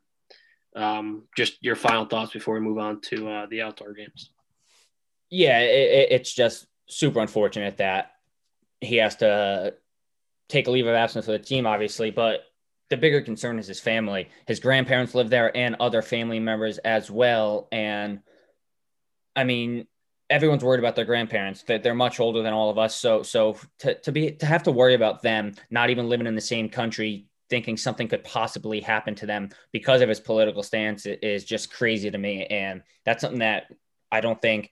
um, 0.76 1.24
just 1.36 1.58
your 1.62 1.76
final 1.76 2.06
thoughts 2.06 2.32
before 2.32 2.56
we 2.56 2.62
move 2.62 2.78
on 2.78 3.02
to 3.02 3.30
uh, 3.30 3.46
the 3.48 3.62
outdoor 3.62 3.94
games. 3.94 4.32
Yeah, 5.30 5.60
it, 5.60 6.08
it's 6.12 6.34
just 6.34 6.68
super 6.88 7.20
unfortunate 7.20 7.78
that 7.78 8.12
he 8.82 8.98
has 8.98 9.18
to 9.18 9.74
take 10.50 10.68
a 10.68 10.72
leave 10.72 10.88
of 10.88 10.96
absence 10.96 11.26
for 11.26 11.34
the 11.34 11.40
team, 11.40 11.66
obviously, 11.66 12.12
but 12.12 12.42
the 12.90 12.98
bigger 12.98 13.22
concern 13.22 13.60
is 13.60 13.68
his 13.68 13.80
family. 13.80 14.30
His 14.48 14.60
grandparents 14.60 15.14
live 15.14 15.30
there 15.30 15.56
and 15.56 15.76
other 15.80 16.02
family 16.02 16.40
members 16.40 16.78
as 16.80 17.12
well. 17.12 17.68
And 17.72 18.22
I 19.36 19.44
mean, 19.44 19.88
everyone's 20.30 20.64
worried 20.64 20.80
about 20.80 20.96
their 20.96 21.06
grandparents 21.06 21.64
that 21.64 21.84
they're 21.84 21.94
much 21.94 22.20
older 22.20 22.42
than 22.42 22.54
all 22.54 22.70
of 22.70 22.78
us. 22.78 22.96
So, 22.96 23.24
so 23.24 23.58
to, 23.80 23.96
to 23.96 24.12
be, 24.12 24.32
to 24.32 24.46
have 24.46 24.64
to 24.64 24.72
worry 24.72 24.94
about 24.94 25.22
them, 25.22 25.56
not 25.70 25.90
even 25.90 26.08
living 26.08 26.28
in 26.28 26.36
the 26.36 26.42
same 26.42 26.70
country, 26.70 27.28
thinking 27.50 27.78
something 27.78 28.08
could 28.08 28.24
possibly 28.24 28.80
happen 28.80 29.16
to 29.16 29.26
them 29.26 29.50
because 29.72 30.02
of 30.02 30.10
his 30.10 30.20
political 30.20 30.64
stance 30.64 31.06
is 31.06 31.44
just 31.46 31.72
crazy 31.72 32.10
to 32.12 32.18
me. 32.18 32.46
And 32.46 32.84
that's 33.06 33.22
something 33.22 33.40
that 33.40 33.72
I 34.12 34.22
don't 34.22 34.42
think 34.42 34.72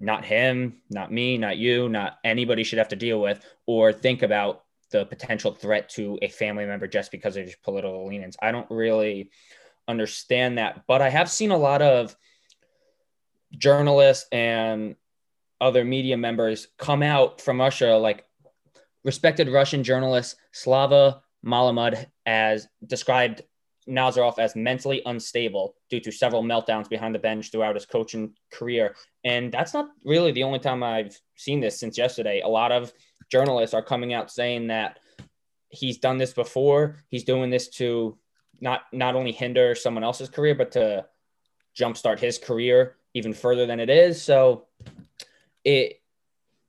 not 0.00 0.24
him, 0.24 0.80
not 0.88 1.12
me, 1.12 1.36
not 1.36 1.58
you, 1.58 1.88
not 1.88 2.18
anybody 2.24 2.64
should 2.64 2.78
have 2.78 2.88
to 2.88 2.96
deal 2.96 3.20
with 3.20 3.44
or 3.66 3.92
think 3.92 4.22
about 4.22 4.64
the 4.90 5.04
potential 5.04 5.52
threat 5.52 5.88
to 5.90 6.18
a 6.22 6.28
family 6.28 6.64
member 6.64 6.86
just 6.86 7.12
because 7.12 7.36
of 7.36 7.44
his 7.44 7.54
political 7.56 8.06
leanings. 8.08 8.36
I 8.42 8.50
don't 8.50 8.70
really 8.70 9.30
understand 9.86 10.58
that, 10.58 10.84
but 10.88 11.02
I 11.02 11.10
have 11.10 11.30
seen 11.30 11.50
a 11.50 11.56
lot 11.56 11.82
of 11.82 12.16
journalists 13.56 14.26
and 14.32 14.96
other 15.60 15.84
media 15.84 16.16
members 16.16 16.68
come 16.78 17.02
out 17.02 17.40
from 17.40 17.60
Russia, 17.60 17.96
like 17.96 18.24
respected 19.04 19.48
Russian 19.48 19.84
journalist 19.84 20.36
Slava 20.52 21.22
Malamud 21.44 22.06
as 22.24 22.68
described 22.86 23.42
Nazarov 23.90 24.38
as 24.38 24.54
mentally 24.54 25.02
unstable 25.04 25.74
due 25.90 26.00
to 26.00 26.12
several 26.12 26.42
meltdowns 26.42 26.88
behind 26.88 27.14
the 27.14 27.18
bench 27.18 27.50
throughout 27.50 27.74
his 27.74 27.86
coaching 27.86 28.34
career. 28.52 28.94
And 29.24 29.52
that's 29.52 29.74
not 29.74 29.88
really 30.04 30.32
the 30.32 30.44
only 30.44 30.60
time 30.60 30.82
I've 30.82 31.18
seen 31.36 31.60
this 31.60 31.78
since 31.78 31.98
yesterday. 31.98 32.40
A 32.40 32.48
lot 32.48 32.72
of 32.72 32.92
journalists 33.30 33.74
are 33.74 33.82
coming 33.82 34.14
out 34.14 34.30
saying 34.30 34.68
that 34.68 34.98
he's 35.68 35.98
done 35.98 36.18
this 36.18 36.32
before. 36.32 36.96
He's 37.08 37.24
doing 37.24 37.50
this 37.50 37.68
to 37.70 38.18
not 38.60 38.82
not 38.92 39.14
only 39.14 39.32
hinder 39.32 39.74
someone 39.74 40.04
else's 40.04 40.28
career, 40.28 40.54
but 40.54 40.72
to 40.72 41.06
jumpstart 41.78 42.18
his 42.18 42.38
career 42.38 42.96
even 43.14 43.32
further 43.32 43.66
than 43.66 43.80
it 43.80 43.90
is. 43.90 44.20
So 44.22 44.66
it, 45.64 46.00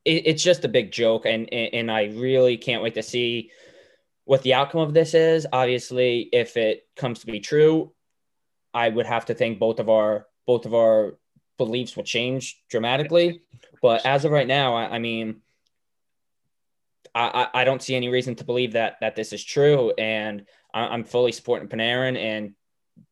it 0.05 0.27
it's 0.27 0.43
just 0.43 0.65
a 0.65 0.69
big 0.69 0.91
joke, 0.91 1.25
and 1.25 1.51
and 1.53 1.91
I 1.91 2.05
really 2.05 2.57
can't 2.57 2.83
wait 2.83 2.95
to 2.95 3.03
see 3.03 3.51
what 4.25 4.41
the 4.43 4.53
outcome 4.53 4.81
of 4.81 4.93
this 4.93 5.13
is. 5.13 5.47
Obviously, 5.51 6.29
if 6.31 6.57
it 6.57 6.87
comes 6.95 7.19
to 7.19 7.25
be 7.25 7.39
true, 7.39 7.91
I 8.73 8.89
would 8.89 9.05
have 9.05 9.25
to 9.25 9.33
think 9.33 9.59
both 9.59 9.79
of 9.79 9.89
our 9.89 10.27
both 10.47 10.65
of 10.65 10.73
our 10.73 11.17
beliefs 11.57 11.95
will 11.95 12.03
change 12.03 12.61
dramatically. 12.69 13.41
But 13.81 14.05
as 14.05 14.25
of 14.25 14.31
right 14.31 14.47
now, 14.47 14.75
I, 14.75 14.95
I 14.95 14.99
mean, 14.99 15.41
I, 17.13 17.47
I 17.53 17.63
don't 17.63 17.81
see 17.81 17.95
any 17.95 18.09
reason 18.09 18.35
to 18.35 18.43
believe 18.43 18.73
that 18.73 18.97
that 19.01 19.15
this 19.15 19.33
is 19.33 19.43
true, 19.43 19.91
and 19.97 20.45
I'm 20.73 21.03
fully 21.03 21.33
supporting 21.33 21.67
Panarin, 21.67 22.17
and 22.17 22.53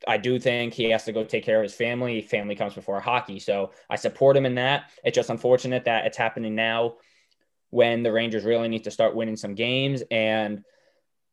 I 0.07 0.17
do 0.17 0.39
think 0.39 0.73
he 0.73 0.91
has 0.91 1.03
to 1.05 1.11
go 1.11 1.23
take 1.23 1.43
care 1.43 1.57
of 1.57 1.63
his 1.63 1.73
family. 1.73 2.21
Family 2.21 2.55
comes 2.55 2.73
before 2.73 3.01
hockey, 3.01 3.39
so 3.39 3.71
I 3.89 3.97
support 3.97 4.37
him 4.37 4.45
in 4.45 4.55
that. 4.55 4.91
It's 5.03 5.15
just 5.15 5.29
unfortunate 5.29 5.85
that 5.85 6.05
it's 6.05 6.17
happening 6.17 6.55
now 6.55 6.95
when 7.71 8.03
the 8.03 8.11
Rangers 8.11 8.45
really 8.45 8.69
need 8.69 8.85
to 8.85 8.91
start 8.91 9.15
winning 9.15 9.35
some 9.35 9.55
games, 9.55 10.01
and 10.09 10.63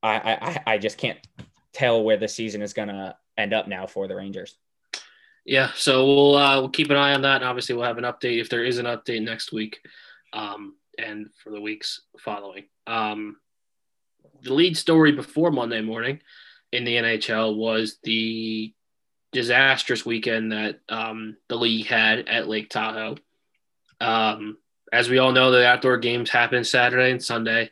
I 0.03 0.62
I, 0.67 0.75
I 0.75 0.79
just 0.79 0.99
can't 0.99 1.19
tell 1.73 2.03
where 2.03 2.17
the 2.17 2.29
season 2.29 2.62
is 2.62 2.73
going 2.73 2.88
to 2.88 3.17
end 3.37 3.53
up 3.53 3.69
now 3.69 3.87
for 3.87 4.09
the 4.09 4.17
Rangers. 4.17 4.57
Yeah, 5.45 5.71
so 5.76 6.07
we'll 6.07 6.37
uh, 6.37 6.61
we'll 6.61 6.71
keep 6.71 6.91
an 6.91 6.97
eye 6.97 7.15
on 7.15 7.23
that, 7.23 7.37
and 7.37 7.45
obviously 7.45 7.75
we'll 7.75 7.85
have 7.85 7.99
an 7.99 8.05
update 8.05 8.41
if 8.41 8.49
there 8.49 8.65
is 8.65 8.79
an 8.79 8.87
update 8.87 9.23
next 9.23 9.53
week. 9.53 9.81
Um, 10.33 10.75
and 10.99 11.29
for 11.43 11.50
the 11.50 11.61
weeks 11.61 12.03
following. 12.19 12.65
Um, 12.87 13.37
the 14.43 14.55
lead 14.55 14.76
story 14.76 15.12
before 15.12 15.50
Monday 15.50 15.81
morning 15.81 16.21
in 16.73 16.85
the 16.85 16.97
NHL 16.97 17.57
was 17.57 17.99
the 18.03 18.73
disastrous 19.33 20.07
weekend 20.07 20.53
that 20.53 20.81
um, 20.88 21.37
the 21.49 21.57
league 21.57 21.87
had 21.87 22.29
at 22.29 22.49
Lake 22.49 22.71
Tahoe. 22.71 23.17
Um, 24.00 24.59
as 24.93 25.09
we 25.09 25.19
all 25.19 25.33
know, 25.33 25.50
the 25.50 25.67
outdoor 25.67 25.99
games 25.99 26.31
happen 26.31 26.65
Saturday 26.65 27.11
and 27.11 27.23
Sunday. 27.23 27.71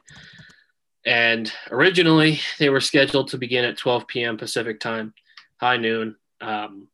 And 1.06 1.52
originally, 1.70 2.40
they 2.58 2.70
were 2.70 2.80
scheduled 2.80 3.28
to 3.28 3.38
begin 3.38 3.64
at 3.64 3.76
12 3.76 4.06
p.m. 4.06 4.37
Pacific 4.37 4.80
time, 4.80 5.14
high 5.61 5.76
noon. 5.76 6.16
Um, 6.40 6.88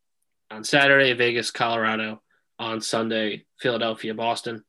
on 0.50 0.64
Saturday, 0.64 1.12
Vegas, 1.12 1.50
Colorado. 1.50 2.20
On 2.58 2.80
Sunday, 2.80 3.46
Philadelphia, 3.58 4.12
Boston. 4.12 4.64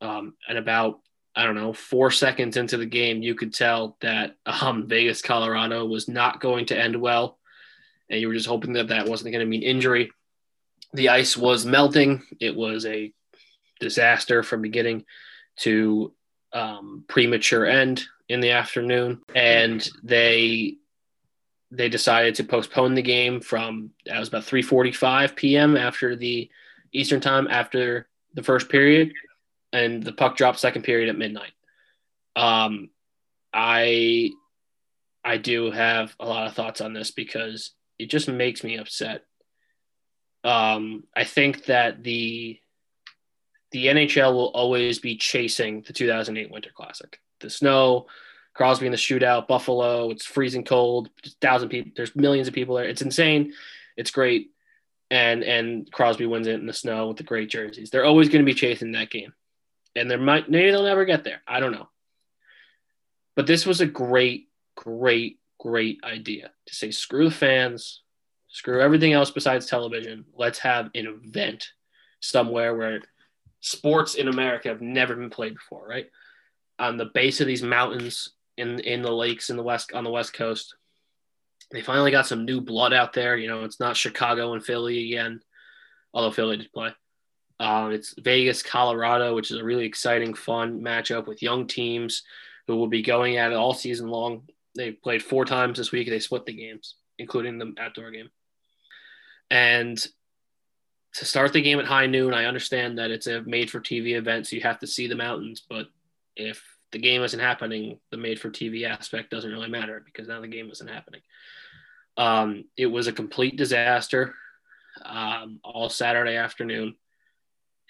Um, 0.00 0.34
and 0.48 0.58
about 0.58 1.00
I 1.34 1.44
don't 1.44 1.54
know 1.54 1.72
four 1.72 2.10
seconds 2.10 2.56
into 2.56 2.76
the 2.76 2.86
game, 2.86 3.22
you 3.22 3.34
could 3.34 3.54
tell 3.54 3.96
that 4.00 4.34
um, 4.46 4.88
Vegas, 4.88 5.22
Colorado 5.22 5.86
was 5.86 6.08
not 6.08 6.40
going 6.40 6.66
to 6.66 6.78
end 6.78 7.00
well, 7.00 7.38
and 8.08 8.20
you 8.20 8.26
were 8.26 8.34
just 8.34 8.48
hoping 8.48 8.72
that 8.74 8.88
that 8.88 9.08
wasn't 9.08 9.32
going 9.32 9.44
to 9.44 9.48
mean 9.48 9.62
injury. 9.62 10.10
The 10.92 11.10
ice 11.10 11.36
was 11.36 11.64
melting. 11.64 12.24
It 12.40 12.56
was 12.56 12.84
a 12.84 13.12
disaster 13.78 14.42
from 14.42 14.60
beginning 14.60 15.04
to 15.58 16.12
um, 16.52 17.04
premature 17.06 17.64
end 17.64 18.04
in 18.30 18.38
the 18.40 18.52
afternoon, 18.52 19.20
and 19.34 19.86
they 20.04 20.76
they 21.72 21.88
decided 21.88 22.36
to 22.36 22.44
postpone 22.44 22.94
the 22.94 23.02
game 23.02 23.40
from 23.40 23.90
that 24.06 24.18
was 24.18 24.28
about 24.28 24.44
3:45 24.44 25.34
p.m. 25.34 25.76
after 25.76 26.14
the 26.14 26.48
Eastern 26.92 27.20
time 27.20 27.48
after 27.50 28.08
the 28.34 28.42
first 28.42 28.68
period 28.68 29.12
and 29.72 30.02
the 30.02 30.12
puck 30.12 30.36
dropped 30.36 30.60
second 30.60 30.82
period 30.82 31.08
at 31.08 31.18
midnight. 31.18 31.52
Um, 32.36 32.90
I 33.52 34.30
I 35.24 35.36
do 35.36 35.72
have 35.72 36.14
a 36.20 36.26
lot 36.26 36.46
of 36.46 36.54
thoughts 36.54 36.80
on 36.80 36.92
this 36.92 37.10
because 37.10 37.72
it 37.98 38.10
just 38.10 38.28
makes 38.28 38.62
me 38.62 38.78
upset. 38.78 39.24
Um, 40.44 41.02
I 41.16 41.24
think 41.24 41.66
that 41.66 42.04
the 42.04 42.60
the 43.72 43.86
NHL 43.86 44.32
will 44.32 44.48
always 44.48 44.98
be 44.98 45.16
chasing 45.16 45.82
the 45.86 45.92
2008 45.92 46.50
Winter 46.50 46.70
Classic. 46.74 47.20
The 47.40 47.50
snow, 47.50 48.06
Crosby 48.54 48.86
in 48.86 48.92
the 48.92 48.98
shootout, 48.98 49.48
Buffalo. 49.48 50.10
It's 50.10 50.26
freezing 50.26 50.64
cold. 50.64 51.10
Thousand 51.40 51.68
people. 51.68 51.92
There's 51.94 52.16
millions 52.16 52.48
of 52.48 52.54
people 52.54 52.76
there. 52.76 52.84
It's 52.84 53.02
insane. 53.02 53.52
It's 53.96 54.10
great. 54.10 54.50
And 55.10 55.42
and 55.42 55.90
Crosby 55.90 56.26
wins 56.26 56.46
it 56.46 56.60
in 56.60 56.66
the 56.66 56.72
snow 56.72 57.08
with 57.08 57.16
the 57.16 57.22
great 57.22 57.50
jerseys. 57.50 57.90
They're 57.90 58.04
always 58.04 58.28
going 58.28 58.44
to 58.44 58.50
be 58.50 58.54
chasing 58.54 58.92
that 58.92 59.10
game 59.10 59.32
and 59.96 60.10
there 60.10 60.18
might 60.18 60.48
maybe 60.48 60.70
they'll 60.70 60.84
never 60.84 61.04
get 61.04 61.24
there. 61.24 61.42
I 61.46 61.60
don't 61.60 61.72
know. 61.72 61.88
But 63.36 63.46
this 63.46 63.66
was 63.66 63.80
a 63.80 63.86
great, 63.86 64.48
great, 64.76 65.38
great 65.58 66.00
idea 66.04 66.50
to 66.66 66.74
say 66.74 66.90
screw 66.90 67.24
the 67.24 67.34
fans, 67.34 68.02
screw 68.48 68.80
everything 68.80 69.12
else 69.12 69.30
besides 69.30 69.66
television. 69.66 70.24
Let's 70.34 70.58
have 70.60 70.90
an 70.94 71.06
event 71.06 71.72
somewhere 72.20 72.74
where 72.74 73.02
sports 73.60 74.14
in 74.14 74.28
America 74.28 74.68
have 74.68 74.80
never 74.80 75.14
been 75.14 75.30
played 75.30 75.54
before, 75.54 75.86
right? 75.86 76.06
On 76.78 76.96
the 76.96 77.10
base 77.12 77.40
of 77.40 77.46
these 77.46 77.62
mountains 77.62 78.30
in 78.56 78.80
in 78.80 79.02
the 79.02 79.12
lakes 79.12 79.50
in 79.50 79.56
the 79.56 79.62
west 79.62 79.92
on 79.92 80.04
the 80.04 80.10
west 80.10 80.32
coast. 80.32 80.74
They 81.70 81.82
finally 81.82 82.10
got 82.10 82.26
some 82.26 82.44
new 82.44 82.60
blood 82.60 82.92
out 82.92 83.12
there. 83.12 83.36
You 83.36 83.48
know, 83.48 83.64
it's 83.64 83.78
not 83.78 83.96
Chicago 83.96 84.54
and 84.54 84.64
Philly 84.64 85.12
again, 85.12 85.40
although 86.12 86.32
Philly 86.32 86.56
did 86.56 86.72
play. 86.72 86.90
Um, 87.60 87.92
it's 87.92 88.14
Vegas, 88.18 88.62
Colorado, 88.62 89.34
which 89.36 89.50
is 89.50 89.58
a 89.58 89.64
really 89.64 89.84
exciting, 89.84 90.34
fun 90.34 90.80
matchup 90.80 91.26
with 91.26 91.42
young 91.42 91.66
teams 91.66 92.22
who 92.66 92.76
will 92.76 92.88
be 92.88 93.02
going 93.02 93.36
at 93.36 93.52
it 93.52 93.56
all 93.56 93.74
season 93.74 94.08
long. 94.08 94.48
They 94.74 94.92
played 94.92 95.22
four 95.22 95.44
times 95.44 95.78
this 95.78 95.92
week. 95.92 96.08
They 96.08 96.20
split 96.20 96.46
the 96.46 96.54
games, 96.54 96.96
including 97.18 97.58
the 97.58 97.74
outdoor 97.78 98.10
game. 98.10 98.30
And 99.50 100.04
to 101.14 101.24
start 101.24 101.52
the 101.52 101.62
game 101.62 101.78
at 101.78 101.86
high 101.86 102.06
noon, 102.06 102.34
I 102.34 102.44
understand 102.44 102.98
that 102.98 103.10
it's 103.10 103.26
a 103.26 103.42
made 103.42 103.70
for 103.70 103.80
TV 103.80 104.16
event, 104.16 104.46
so 104.46 104.56
you 104.56 104.62
have 104.62 104.78
to 104.80 104.86
see 104.86 105.08
the 105.08 105.16
mountains. 105.16 105.62
But 105.68 105.88
if 106.36 106.62
the 106.92 106.98
game 106.98 107.22
isn't 107.22 107.40
happening, 107.40 107.98
the 108.10 108.16
made 108.16 108.40
for 108.40 108.50
TV 108.50 108.88
aspect 108.88 109.30
doesn't 109.30 109.50
really 109.50 109.68
matter 109.68 110.02
because 110.04 110.28
now 110.28 110.40
the 110.40 110.48
game 110.48 110.70
isn't 110.70 110.88
happening. 110.88 111.20
Um, 112.16 112.64
it 112.76 112.86
was 112.86 113.06
a 113.06 113.12
complete 113.12 113.56
disaster 113.56 114.34
um, 115.04 115.60
all 115.64 115.88
Saturday 115.88 116.36
afternoon. 116.36 116.96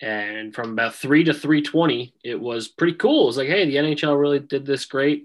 And 0.02 0.54
from 0.54 0.72
about 0.72 0.94
three 0.94 1.24
to 1.24 1.34
three 1.34 1.60
twenty, 1.60 2.14
it 2.24 2.40
was 2.40 2.68
pretty 2.68 2.94
cool. 2.94 3.24
It 3.24 3.26
was 3.26 3.36
like, 3.36 3.48
hey, 3.48 3.66
the 3.66 3.76
NHL 3.76 4.18
really 4.18 4.38
did 4.38 4.64
this 4.64 4.86
great. 4.86 5.24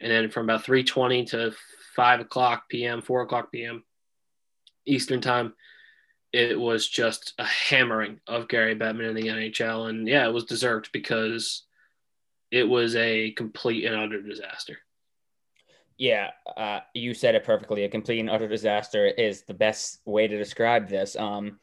And 0.00 0.10
then 0.10 0.30
from 0.30 0.46
about 0.46 0.64
three 0.64 0.82
twenty 0.82 1.24
to 1.26 1.52
five 1.94 2.18
o'clock 2.18 2.68
p.m., 2.68 3.02
four 3.02 3.22
o'clock 3.22 3.52
p.m. 3.52 3.84
Eastern 4.84 5.20
time, 5.20 5.54
it 6.32 6.58
was 6.58 6.88
just 6.88 7.34
a 7.38 7.44
hammering 7.44 8.20
of 8.26 8.48
Gary 8.48 8.76
Bettman 8.76 9.08
in 9.08 9.14
the 9.14 9.28
NHL. 9.28 9.88
And 9.88 10.06
yeah, 10.06 10.26
it 10.26 10.32
was 10.32 10.44
deserved 10.44 10.90
because 10.92 11.64
it 12.50 12.64
was 12.64 12.94
a 12.96 13.32
complete 13.32 13.84
and 13.84 13.96
utter 13.96 14.22
disaster. 14.22 14.78
Yeah, 15.98 16.30
uh, 16.56 16.80
you 16.94 17.12
said 17.14 17.34
it 17.34 17.44
perfectly. 17.44 17.84
A 17.84 17.88
complete 17.88 18.20
and 18.20 18.30
utter 18.30 18.48
disaster 18.48 19.06
is 19.06 19.42
the 19.42 19.54
best 19.54 20.00
way 20.06 20.26
to 20.26 20.38
describe 20.38 20.88
this. 20.88 21.14
Um, 21.14 21.58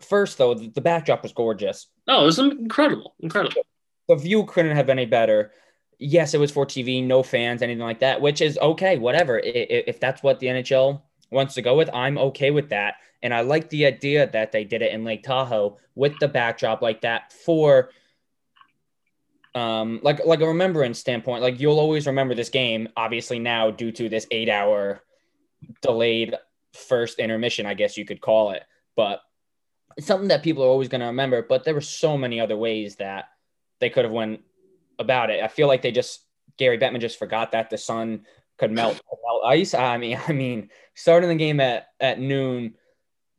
first 0.00 0.38
though, 0.38 0.54
the, 0.54 0.68
the 0.68 0.80
backdrop 0.80 1.22
was 1.22 1.32
gorgeous. 1.32 1.88
Oh, 2.08 2.22
it 2.22 2.26
was 2.26 2.38
incredible, 2.38 3.14
incredible. 3.20 3.66
The 4.08 4.16
view 4.16 4.44
couldn't 4.44 4.76
have 4.76 4.88
any 4.88 5.06
better. 5.06 5.52
Yes, 5.98 6.34
it 6.34 6.40
was 6.40 6.50
for 6.50 6.66
TV, 6.66 7.04
no 7.04 7.22
fans, 7.22 7.62
anything 7.62 7.82
like 7.82 8.00
that, 8.00 8.20
which 8.20 8.40
is 8.40 8.58
okay, 8.58 8.98
whatever. 8.98 9.38
If, 9.38 9.84
if 9.86 10.00
that's 10.00 10.22
what 10.22 10.40
the 10.40 10.46
NHL 10.46 11.02
wants 11.34 11.54
to 11.54 11.62
go 11.62 11.76
with, 11.76 11.90
I'm 11.92 12.16
okay 12.18 12.50
with 12.50 12.70
that. 12.70 12.94
And 13.22 13.34
I 13.34 13.40
like 13.40 13.68
the 13.70 13.86
idea 13.86 14.30
that 14.30 14.52
they 14.52 14.64
did 14.64 14.82
it 14.82 14.92
in 14.92 15.04
Lake 15.04 15.22
Tahoe 15.22 15.78
with 15.94 16.18
the 16.18 16.28
backdrop 16.28 16.82
like 16.82 17.02
that 17.02 17.32
for 17.32 17.90
um 19.54 20.00
like 20.02 20.24
like 20.24 20.40
a 20.40 20.46
remembrance 20.46 20.98
standpoint. 20.98 21.42
Like 21.42 21.60
you'll 21.60 21.78
always 21.78 22.06
remember 22.06 22.34
this 22.34 22.48
game, 22.48 22.88
obviously 22.96 23.38
now 23.38 23.70
due 23.70 23.92
to 23.92 24.08
this 24.08 24.26
eight 24.30 24.48
hour 24.48 25.02
delayed 25.80 26.34
first 26.72 27.18
intermission, 27.18 27.66
I 27.66 27.74
guess 27.74 27.96
you 27.96 28.04
could 28.04 28.20
call 28.20 28.50
it. 28.50 28.62
But 28.96 29.20
it's 29.96 30.06
something 30.06 30.28
that 30.28 30.42
people 30.42 30.64
are 30.64 30.68
always 30.68 30.88
going 30.88 31.00
to 31.00 31.06
remember. 31.06 31.42
But 31.42 31.64
there 31.64 31.74
were 31.74 31.80
so 31.80 32.18
many 32.18 32.40
other 32.40 32.56
ways 32.56 32.96
that 32.96 33.26
they 33.80 33.90
could 33.90 34.04
have 34.04 34.12
went 34.12 34.40
about 34.98 35.30
it. 35.30 35.42
I 35.42 35.48
feel 35.48 35.68
like 35.68 35.82
they 35.82 35.92
just 35.92 36.24
Gary 36.56 36.78
Bettman 36.78 37.00
just 37.00 37.18
forgot 37.18 37.52
that 37.52 37.70
the 37.70 37.78
sun 37.78 38.24
could 38.58 38.72
melt, 38.72 38.94
could 38.94 39.18
melt 39.26 39.42
ice. 39.44 39.74
I 39.74 39.96
mean, 39.96 40.18
I 40.28 40.32
mean, 40.32 40.70
starting 40.94 41.28
the 41.28 41.34
game 41.34 41.60
at 41.60 41.88
at 42.00 42.20
noon 42.20 42.74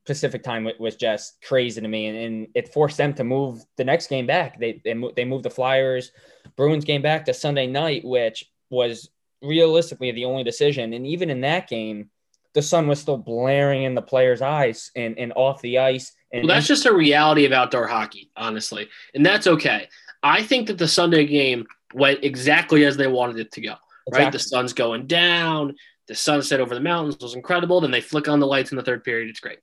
Pacific 0.05 0.43
time 0.43 0.69
was 0.79 0.95
just 0.95 1.41
crazy 1.43 1.81
to 1.81 1.87
me, 1.87 2.07
and, 2.07 2.17
and 2.17 2.47
it 2.53 2.73
forced 2.73 2.97
them 2.97 3.13
to 3.15 3.23
move 3.23 3.63
the 3.77 3.83
next 3.83 4.07
game 4.07 4.27
back. 4.27 4.59
They 4.59 4.81
they, 4.83 4.93
they 5.15 5.25
moved 5.25 5.45
the 5.45 5.49
Flyers 5.49 6.11
Bruins 6.55 6.85
game 6.85 7.01
back 7.01 7.25
to 7.25 7.33
Sunday 7.33 7.67
night, 7.67 8.05
which 8.05 8.45
was 8.69 9.09
realistically 9.41 10.11
the 10.11 10.25
only 10.25 10.43
decision. 10.43 10.93
And 10.93 11.05
even 11.07 11.29
in 11.29 11.41
that 11.41 11.67
game, 11.67 12.09
the 12.53 12.61
sun 12.61 12.87
was 12.87 12.99
still 12.99 13.17
blaring 13.17 13.83
in 13.83 13.95
the 13.95 14.01
players' 14.01 14.41
eyes 14.41 14.91
and, 14.95 15.17
and 15.17 15.33
off 15.35 15.61
the 15.61 15.79
ice. 15.79 16.13
And 16.31 16.43
well, 16.47 16.55
that's 16.55 16.67
just 16.67 16.85
a 16.85 16.93
reality 16.93 17.45
of 17.45 17.51
outdoor 17.51 17.87
hockey, 17.87 18.31
honestly. 18.35 18.87
And 19.13 19.25
that's 19.25 19.47
okay. 19.47 19.87
I 20.23 20.41
think 20.41 20.67
that 20.67 20.77
the 20.77 20.87
Sunday 20.87 21.25
game 21.25 21.65
went 21.93 22.23
exactly 22.23 22.85
as 22.85 22.97
they 22.97 23.07
wanted 23.07 23.39
it 23.39 23.51
to 23.53 23.61
go. 23.61 23.75
Exactly. 24.07 24.25
Right? 24.25 24.31
The 24.31 24.39
sun's 24.39 24.73
going 24.73 25.07
down, 25.07 25.75
the 26.07 26.15
sunset 26.15 26.59
over 26.59 26.75
the 26.75 26.81
mountains 26.81 27.17
was 27.19 27.35
incredible. 27.35 27.81
Then 27.81 27.91
they 27.91 28.01
flick 28.01 28.27
on 28.27 28.39
the 28.39 28.47
lights 28.47 28.71
in 28.71 28.77
the 28.77 28.83
third 28.83 29.03
period. 29.03 29.29
It's 29.29 29.39
great. 29.39 29.59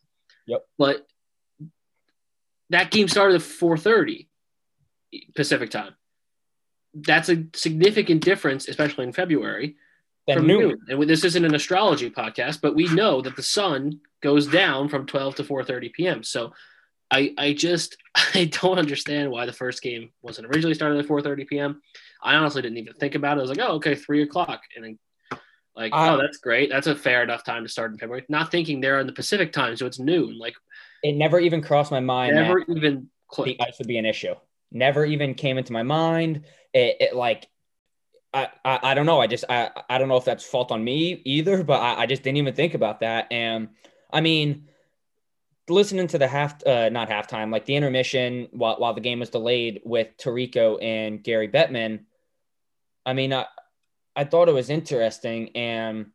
Yep. 0.47 0.65
But 0.79 1.07
that 2.71 2.91
game 2.91 3.09
started 3.09 3.37
at 3.37 3.43
4:30 3.43 4.29
Pacific 5.37 5.71
time. 5.71 5.95
That's 6.95 7.29
a 7.29 7.45
significant 7.55 8.23
difference, 8.23 8.69
especially 8.69 9.05
in 9.05 9.13
February 9.13 9.77
from 10.33 10.47
noon. 10.47 10.61
noon. 10.61 10.79
And 10.89 11.09
this 11.09 11.25
isn't 11.25 11.45
an 11.45 11.55
astrology 11.55 12.11
podcast, 12.11 12.61
but 12.61 12.75
we 12.75 12.87
know 12.89 13.23
that 13.23 13.37
the 13.37 13.43
sun 13.43 14.01
goes 14.23 14.47
down 14.47 14.89
from 14.89 15.07
12 15.07 15.37
to 15.37 15.45
4:30 15.45 15.93
p.m. 15.93 16.23
So 16.23 16.53
I 17.11 17.35
I 17.39 17.53
just 17.53 17.97
I 18.35 18.45
don't 18.47 18.79
understand 18.79 19.31
why 19.31 19.47
the 19.47 19.53
first 19.53 19.83
game 19.83 20.11
wasn't 20.23 20.49
originally 20.49 20.75
started 20.75 20.99
at 20.99 21.07
4:30 21.07 21.47
p.m. 21.47 21.83
I 22.23 22.37
honestly 22.37 22.63
didn't 22.63 22.79
even 22.79 22.95
think 22.95 23.15
about 23.15 23.37
it. 23.37 23.41
I 23.41 23.43
was 23.43 23.51
like, 23.51 23.67
oh, 23.67 23.75
okay, 23.75 23.95
three 23.95 24.23
o'clock, 24.23 24.63
and 24.77 24.85
then 24.85 24.99
like, 25.75 25.93
oh, 25.95 26.19
that's 26.19 26.39
great. 26.39 26.71
That's 26.71 26.87
a 26.87 26.95
fair 26.95 27.23
enough 27.23 27.45
time 27.45 27.63
to 27.63 27.69
start 27.69 27.93
in 27.93 27.99
February. 27.99 28.25
Not 28.29 28.51
thinking 28.51 28.81
they're 28.81 29.01
in 29.01 29.07
the 29.07 29.13
Pacific 29.13 29.53
time, 29.53 29.77
so 29.77 29.87
it's 29.87 29.99
noon. 29.99 30.39
Like, 30.39 30.55
it 31.03 31.15
never 31.15 31.41
even 31.41 31.63
crossed 31.63 31.91
my 31.91 32.01
mind. 32.01 32.35
Never 32.35 32.61
even 32.69 33.09
clicked. 33.29 33.59
The 33.59 33.67
ice 33.67 33.79
would 33.79 33.89
be 33.89 33.99
an 33.99 34.07
issue. 34.07 34.35
Never 34.71 35.05
even 35.05 35.35
came 35.35 35.59
into 35.59 35.73
my 35.73 35.83
mind. 35.83 36.45
It, 36.75 36.97
it 37.01 37.17
like 37.17 37.49
I, 38.35 38.49
I, 38.65 38.79
I 38.83 38.95
don't 38.95 39.07
know. 39.07 39.21
I 39.21 39.27
just 39.27 39.45
I, 39.49 39.71
I 39.89 39.99
don't 39.99 40.09
know 40.09 40.17
if 40.17 40.25
that's 40.25 40.45
fault 40.45 40.73
on 40.73 40.83
me 40.83 41.21
either, 41.25 41.63
but 41.65 41.81
I, 41.81 42.03
I 42.03 42.07
just 42.07 42.23
didn't 42.23 42.39
even 42.39 42.55
think 42.55 42.75
about 42.75 43.01
that. 43.01 43.29
And 43.31 43.69
I 44.13 44.21
mean, 44.21 44.69
listening 45.69 46.07
to 46.09 46.19
the 46.19 46.29
half 46.29 46.67
uh, 46.67 46.89
not 46.91 47.09
halftime, 47.09 47.51
like 47.51 47.67
the 47.67 47.77
intermission 47.77 48.49
while 48.53 48.77
while 48.77 48.95
the 48.95 49.01
game 49.01 49.21
was 49.21 49.31
delayed 49.31 49.81
with 49.85 50.17
Tirico 50.19 50.83
and 50.83 51.23
Gary 51.23 51.49
Bettman. 51.49 52.05
I 53.05 53.13
mean, 53.13 53.33
I 53.33 53.47
I 54.15 54.25
thought 54.25 54.49
it 54.49 54.55
was 54.55 54.71
interesting, 54.71 55.51
and 55.57 56.11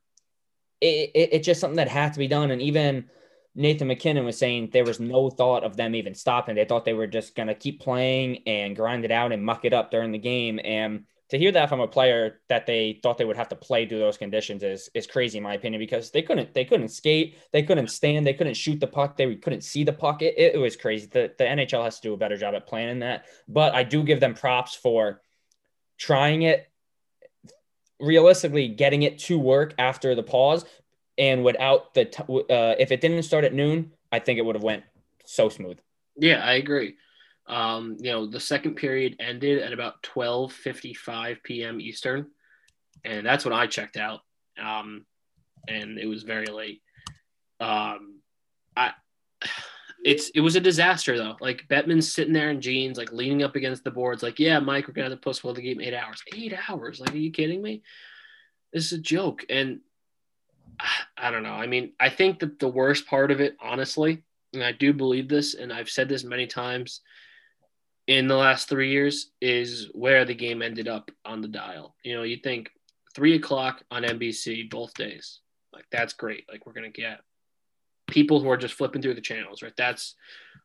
it, 0.82 1.12
it 1.14 1.30
it's 1.34 1.46
just 1.46 1.60
something 1.60 1.78
that 1.78 1.88
had 1.88 2.14
to 2.14 2.20
be 2.20 2.28
done. 2.28 2.52
And 2.52 2.62
even 2.62 3.10
Nathan 3.56 3.88
MacKinnon 3.88 4.26
was 4.26 4.38
saying 4.38 4.70
there 4.72 4.86
was 4.86 5.00
no 5.00 5.30
thought 5.30 5.64
of 5.64 5.78
them 5.78 5.96
even 5.96 6.14
stopping. 6.14 6.56
They 6.56 6.66
thought 6.66 6.86
they 6.86 6.94
were 6.94 7.08
just 7.08 7.36
gonna 7.36 7.56
keep 7.56 7.82
playing 7.82 8.44
and 8.48 8.76
grind 8.76 9.06
it 9.06 9.12
out 9.12 9.32
and 9.32 9.44
muck 9.44 9.66
it 9.66 9.74
up 9.74 9.92
during 9.92 10.12
the 10.12 10.20
game. 10.20 10.60
And 10.64 11.06
to 11.30 11.38
hear 11.38 11.52
that 11.52 11.68
from 11.68 11.82
a 11.82 11.88
player 11.88 12.40
that 12.48 12.66
they 12.66 13.00
thought 13.04 13.18
they 13.18 13.26
would 13.26 13.38
have 13.38 13.50
to 13.50 13.56
play 13.56 13.86
through 13.86 14.00
those 14.00 14.18
conditions 14.18 14.64
is 14.64 14.90
is 14.94 15.08
crazy 15.08 15.38
in 15.38 15.44
my 15.44 15.56
opinion 15.56 15.80
because 15.80 16.12
they 16.12 16.22
couldn't 16.22 16.54
they 16.54 16.66
couldn't 16.66 16.90
skate 16.90 17.38
they 17.52 17.64
couldn't 17.64 17.90
stand 17.90 18.26
they 18.26 18.34
couldn't 18.34 18.54
shoot 18.54 18.80
the 18.80 18.88
puck 18.88 19.18
they 19.18 19.36
couldn't 19.36 19.62
see 19.62 19.84
the 19.84 19.94
puck 19.94 20.22
it, 20.22 20.36
it, 20.38 20.58
was 20.58 20.76
crazy 20.76 21.08
the, 21.08 21.32
the 21.38 21.44
NHL 21.44 21.84
has 21.84 22.00
to 22.00 22.08
do 22.08 22.14
a 22.14 22.18
better 22.18 22.38
job 22.38 22.56
at 22.56 22.68
planning 22.68 23.00
that 23.00 23.26
but 23.48 23.74
I 23.76 23.84
do 23.84 24.04
give 24.04 24.20
them 24.20 24.34
props 24.34 24.76
for 24.76 25.22
trying 25.98 26.44
it 26.44 26.70
realistically 28.00 28.68
getting 28.68 29.04
it 29.04 29.20
to 29.20 29.40
work 29.40 29.74
after 29.78 30.16
the 30.16 30.24
pause 30.24 30.66
and 31.18 31.44
without 31.44 31.94
the 31.94 32.06
t- 32.06 32.24
uh, 32.30 32.76
if 32.78 32.92
it 32.92 33.02
didn't 33.02 33.24
start 33.24 33.44
at 33.44 33.54
noon 33.54 33.92
I 34.12 34.20
think 34.20 34.38
it 34.40 34.46
would 34.46 34.56
have 34.56 34.64
went 34.64 34.84
so 35.26 35.50
smooth 35.50 35.80
yeah 36.16 36.44
I 36.44 36.54
agree 36.54 36.96
um, 37.48 37.96
you 38.00 38.12
know, 38.12 38.28
the 38.28 38.40
second 38.40 38.76
period 38.76 39.16
ended 39.20 39.60
at 39.60 39.74
about 39.74 40.04
12:55 40.04 41.44
p.m. 41.44 41.80
Eastern, 41.80 42.28
and 43.06 43.26
that's 43.26 43.46
when 43.46 43.54
I 43.54 43.68
checked 43.68 43.98
out. 43.98 44.20
Um, 44.62 45.06
and 45.68 45.98
it 45.98 46.08
was 46.08 46.24
very 46.24 46.48
late. 46.48 46.82
Um, 47.60 48.20
I, 48.76 48.92
it's 50.08 50.30
it 50.30 50.40
was 50.40 50.56
a 50.56 50.62
disaster 50.62 51.18
though. 51.18 51.36
Like 51.42 51.68
Bettman's 51.68 52.12
sitting 52.12 52.32
there 52.32 52.50
in 52.50 52.62
jeans, 52.62 52.98
like 52.98 53.12
leaning 53.12 53.44
up 53.44 53.58
against 53.58 53.84
the 53.84 53.92
boards, 53.92 54.24
like, 54.24 54.40
"Yeah, 54.40 54.58
Mike, 54.60 54.88
we're 54.88 54.94
gonna 54.94 55.10
have 55.10 55.18
to 55.18 55.22
postpone 55.22 55.56
the 55.56 55.62
game 55.62 55.82
eight 55.82 55.94
hours. 55.94 56.24
Eight 56.34 56.54
hours? 56.70 57.02
Like, 57.02 57.14
are 57.14 57.18
you 57.18 57.30
kidding 57.30 57.62
me? 57.62 57.84
This 58.72 58.86
is 58.86 59.00
a 59.00 59.02
joke." 59.02 59.44
And 59.50 59.82
I 61.18 61.30
don't 61.30 61.44
know. 61.44 61.50
I 61.50 61.68
mean, 61.68 61.92
I 62.00 62.08
think 62.08 62.40
that 62.40 62.58
the 62.58 62.70
worst 62.70 63.06
part 63.06 63.32
of 63.32 63.42
it, 63.42 63.58
honestly, 63.60 64.24
and 64.54 64.64
I 64.64 64.72
do 64.72 64.94
believe 64.94 65.28
this, 65.28 65.56
and 65.56 65.74
I've 65.74 65.90
said 65.90 66.08
this 66.08 66.24
many 66.24 66.48
times 66.48 67.02
in 68.08 68.30
the 68.30 68.36
last 68.36 68.70
three 68.70 68.92
years 68.92 69.32
is 69.42 69.90
where 69.92 70.24
the 70.24 70.36
game 70.36 70.62
ended 70.62 70.88
up 70.88 71.12
on 71.26 71.42
the 71.42 71.50
dial. 71.50 71.96
You 72.06 72.16
know, 72.16 72.24
you 72.24 72.38
think 72.38 72.70
three 73.14 73.36
o'clock 73.36 73.84
on 73.92 74.04
NBC 74.04 74.70
both 74.70 74.94
days. 74.94 75.42
Like 75.74 75.86
that's 75.92 76.14
great. 76.14 76.46
Like 76.50 76.66
we're 76.66 76.72
gonna 76.72 76.90
get 76.92 77.20
people 78.08 78.42
who 78.42 78.50
are 78.50 78.58
just 78.58 78.76
flipping 78.76 79.02
through 79.02 79.16
the 79.16 79.22
channels, 79.22 79.62
right? 79.62 79.74
That's 79.78 80.16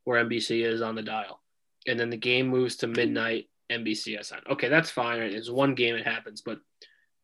where 0.04 0.24
NBC 0.24 0.64
is 0.64 0.82
on 0.82 0.94
the 0.94 1.02
dial. 1.02 1.40
And 1.86 1.98
then 1.98 2.10
the 2.10 2.16
game 2.16 2.48
moves 2.48 2.76
to 2.76 2.86
midnight 2.86 3.48
NBCSN. 3.70 4.50
Okay, 4.52 4.68
that's 4.68 4.90
fine. 4.90 5.20
Right? 5.20 5.32
It's 5.32 5.50
one 5.50 5.74
game, 5.74 5.96
it 5.96 6.06
happens. 6.06 6.40
But 6.40 6.58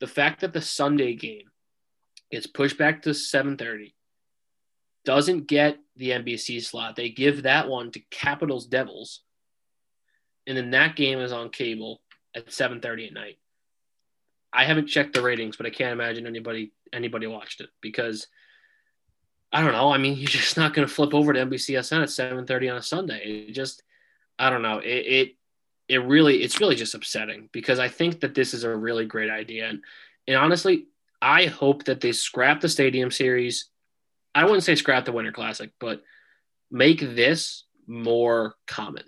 the 0.01 0.07
fact 0.07 0.41
that 0.41 0.53
the 0.53 0.61
Sunday 0.61 1.15
game 1.15 1.51
gets 2.31 2.47
pushed 2.47 2.79
back 2.79 3.03
to 3.03 3.11
7:30 3.11 3.95
doesn't 5.05 5.47
get 5.47 5.79
the 5.97 6.11
NBC 6.11 6.63
slot. 6.63 6.97
They 6.97 7.09
give 7.11 7.45
that 7.45 7.69
one 7.69 7.91
to 7.93 8.01
Capitals 8.11 8.67
Devils 8.67 9.23
and 10.49 10.57
then 10.57 10.71
that 10.71 10.97
game 10.97 11.21
is 11.21 11.31
on 11.31 11.51
cable 11.51 12.01
at 12.35 12.51
7:30 12.51 13.09
at 13.09 13.13
night. 13.13 13.39
I 14.51 14.65
haven't 14.65 14.87
checked 14.87 15.13
the 15.13 15.23
ratings, 15.23 15.59
but 15.59 15.67
I 15.67 15.71
can't 15.71 15.93
imagine 15.93 16.27
anybody 16.27 16.73
anybody 16.91 17.27
watched 17.27 17.61
it 17.61 17.69
because 17.83 18.27
I 19.53 19.63
don't 19.63 19.73
know. 19.73 19.93
I 19.93 19.99
mean, 19.99 20.17
you're 20.19 20.29
just 20.29 20.57
not 20.57 20.75
going 20.75 20.87
to 20.87 20.93
flip 20.93 21.15
over 21.15 21.33
to 21.33 21.45
NBCSN 21.45 22.03
at 22.03 22.09
7:30 22.09 22.71
on 22.71 22.79
a 22.79 22.83
Sunday. 22.83 23.47
It 23.49 23.53
just 23.53 23.83
I 24.39 24.51
don't 24.51 24.63
know. 24.63 24.79
It, 24.79 24.89
it 24.89 25.35
it 25.89 25.99
really 25.99 26.43
it's 26.43 26.61
really 26.61 26.77
just 26.77 26.95
upsetting 26.95 27.49
because 27.53 27.79
I 27.79 27.89
think 27.89 28.21
that 28.21 28.35
this 28.35 28.53
is 28.55 28.65
a 28.65 28.77
really 28.77 29.07
great 29.07 29.31
idea 29.31 29.69
and 29.69 29.83
and 30.27 30.37
honestly, 30.37 30.87
I 31.23 31.47
hope 31.47 31.85
that 31.85 32.01
they 32.01 32.13
scrap 32.13 32.61
the 32.61 32.69
Stadium 32.69 33.11
Series. 33.11 33.71
I 34.35 34.45
wouldn't 34.45 34.63
say 34.63 34.75
scrap 34.75 35.07
the 35.07 35.13
Winter 35.13 35.33
Classic, 35.33 35.71
but 35.81 36.03
make 36.71 37.01
this 37.01 37.65
more 37.87 38.55
common. 38.67 39.05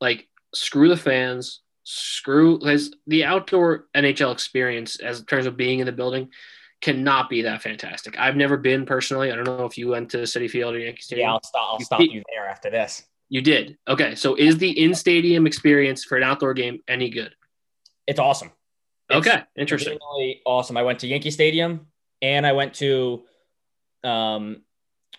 Like 0.00 0.28
screw 0.52 0.88
the 0.88 0.96
fans, 0.96 1.60
screw 1.84 2.60
as 2.66 2.90
the 3.06 3.24
outdoor 3.24 3.86
NHL 3.94 4.32
experience 4.32 4.96
as 4.96 5.20
in 5.20 5.26
terms 5.26 5.46
of 5.46 5.56
being 5.56 5.78
in 5.78 5.86
the 5.86 5.92
building 5.92 6.30
cannot 6.82 7.30
be 7.30 7.42
that 7.42 7.62
fantastic. 7.62 8.18
I've 8.18 8.36
never 8.36 8.56
been 8.56 8.84
personally. 8.84 9.32
I 9.32 9.36
don't 9.36 9.44
know 9.44 9.64
if 9.64 9.78
you 9.78 9.88
went 9.88 10.10
to 10.10 10.18
Citi 10.18 10.50
Field 10.50 10.74
or 10.74 10.78
Yankee 10.78 11.00
Stadium. 11.00 11.26
Yeah, 11.26 11.32
I'll 11.32 11.42
stop. 11.42 11.68
I'll 11.72 11.78
you 11.78 11.84
stop 11.84 12.00
you 12.00 12.22
there 12.34 12.46
after 12.46 12.68
this. 12.68 13.04
You 13.28 13.40
did. 13.40 13.78
Okay, 13.88 14.14
so 14.14 14.34
is 14.34 14.58
the 14.58 14.70
in-stadium 14.70 15.46
experience 15.46 16.04
for 16.04 16.18
an 16.18 16.22
outdoor 16.22 16.52
game 16.52 16.80
any 16.86 17.08
good? 17.08 17.34
It's 18.06 18.18
awesome. 18.18 18.50
It's 19.08 19.26
okay, 19.26 19.44
interesting. 19.56 19.98
Really 20.12 20.42
awesome. 20.44 20.76
I 20.76 20.82
went 20.82 20.98
to 20.98 21.06
Yankee 21.06 21.30
Stadium 21.30 21.86
and 22.20 22.46
I 22.46 22.52
went 22.52 22.74
to 22.74 23.22
um, 24.04 24.62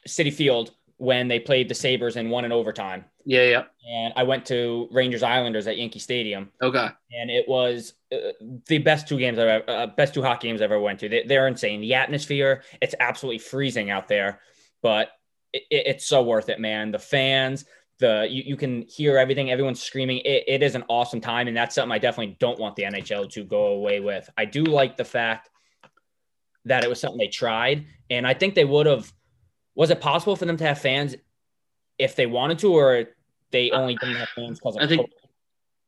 Citi 0.07 0.31
Field 0.31 0.71
when 0.97 1.27
they 1.27 1.39
played 1.39 1.69
the 1.69 1.75
Sabres 1.75 2.15
and 2.15 2.29
won 2.29 2.45
in 2.45 2.51
overtime. 2.51 3.05
Yeah, 3.25 3.43
yeah. 3.43 3.63
And 3.89 4.13
I 4.15 4.23
went 4.23 4.45
to 4.47 4.87
Rangers 4.91 5.23
Islanders 5.23 5.67
at 5.67 5.77
Yankee 5.77 5.99
Stadium. 5.99 6.51
Okay. 6.61 6.87
And 7.11 7.29
it 7.29 7.47
was 7.47 7.93
uh, 8.11 8.31
the 8.67 8.79
best 8.79 9.07
two 9.07 9.17
games 9.17 9.39
I've 9.39 9.47
ever, 9.47 9.69
uh, 9.69 9.87
best 9.87 10.13
two 10.13 10.21
hockey 10.21 10.47
games 10.47 10.61
I've 10.61 10.71
ever 10.71 10.79
went 10.79 10.99
to. 10.99 11.09
They, 11.09 11.23
they're 11.23 11.47
insane. 11.47 11.81
The 11.81 11.93
atmosphere, 11.93 12.63
it's 12.81 12.95
absolutely 12.99 13.39
freezing 13.39 13.89
out 13.89 14.07
there, 14.07 14.39
but 14.81 15.09
it, 15.53 15.63
it's 15.69 16.05
so 16.05 16.23
worth 16.23 16.49
it, 16.49 16.59
man. 16.59 16.91
The 16.91 16.99
fans, 16.99 17.65
the 17.99 18.27
you, 18.29 18.43
you 18.45 18.57
can 18.57 18.83
hear 18.83 19.17
everything, 19.17 19.51
everyone's 19.51 19.81
screaming. 19.81 20.17
It, 20.19 20.43
it 20.47 20.63
is 20.63 20.75
an 20.75 20.83
awesome 20.89 21.21
time, 21.21 21.47
and 21.47 21.55
that's 21.55 21.75
something 21.75 21.91
I 21.91 21.99
definitely 21.99 22.37
don't 22.39 22.59
want 22.59 22.75
the 22.75 22.83
NHL 22.83 23.31
to 23.31 23.43
go 23.43 23.67
away 23.67 23.99
with. 23.99 24.29
I 24.37 24.45
do 24.45 24.63
like 24.63 24.97
the 24.97 25.05
fact 25.05 25.49
that 26.65 26.83
it 26.83 26.89
was 26.89 26.99
something 26.99 27.19
they 27.19 27.27
tried, 27.27 27.85
and 28.09 28.27
I 28.27 28.33
think 28.33 28.55
they 28.55 28.65
would 28.65 28.85
have. 28.85 29.11
Was 29.75 29.89
it 29.89 30.01
possible 30.01 30.35
for 30.35 30.45
them 30.45 30.57
to 30.57 30.63
have 30.65 30.79
fans 30.79 31.15
if 31.97 32.15
they 32.15 32.25
wanted 32.25 32.59
to, 32.59 32.73
or 32.73 33.05
they 33.51 33.71
only 33.71 33.95
didn't 33.95 34.15
have 34.15 34.29
fans 34.29 34.59
because 34.59 34.77
I 34.77 34.87
think 34.87 35.09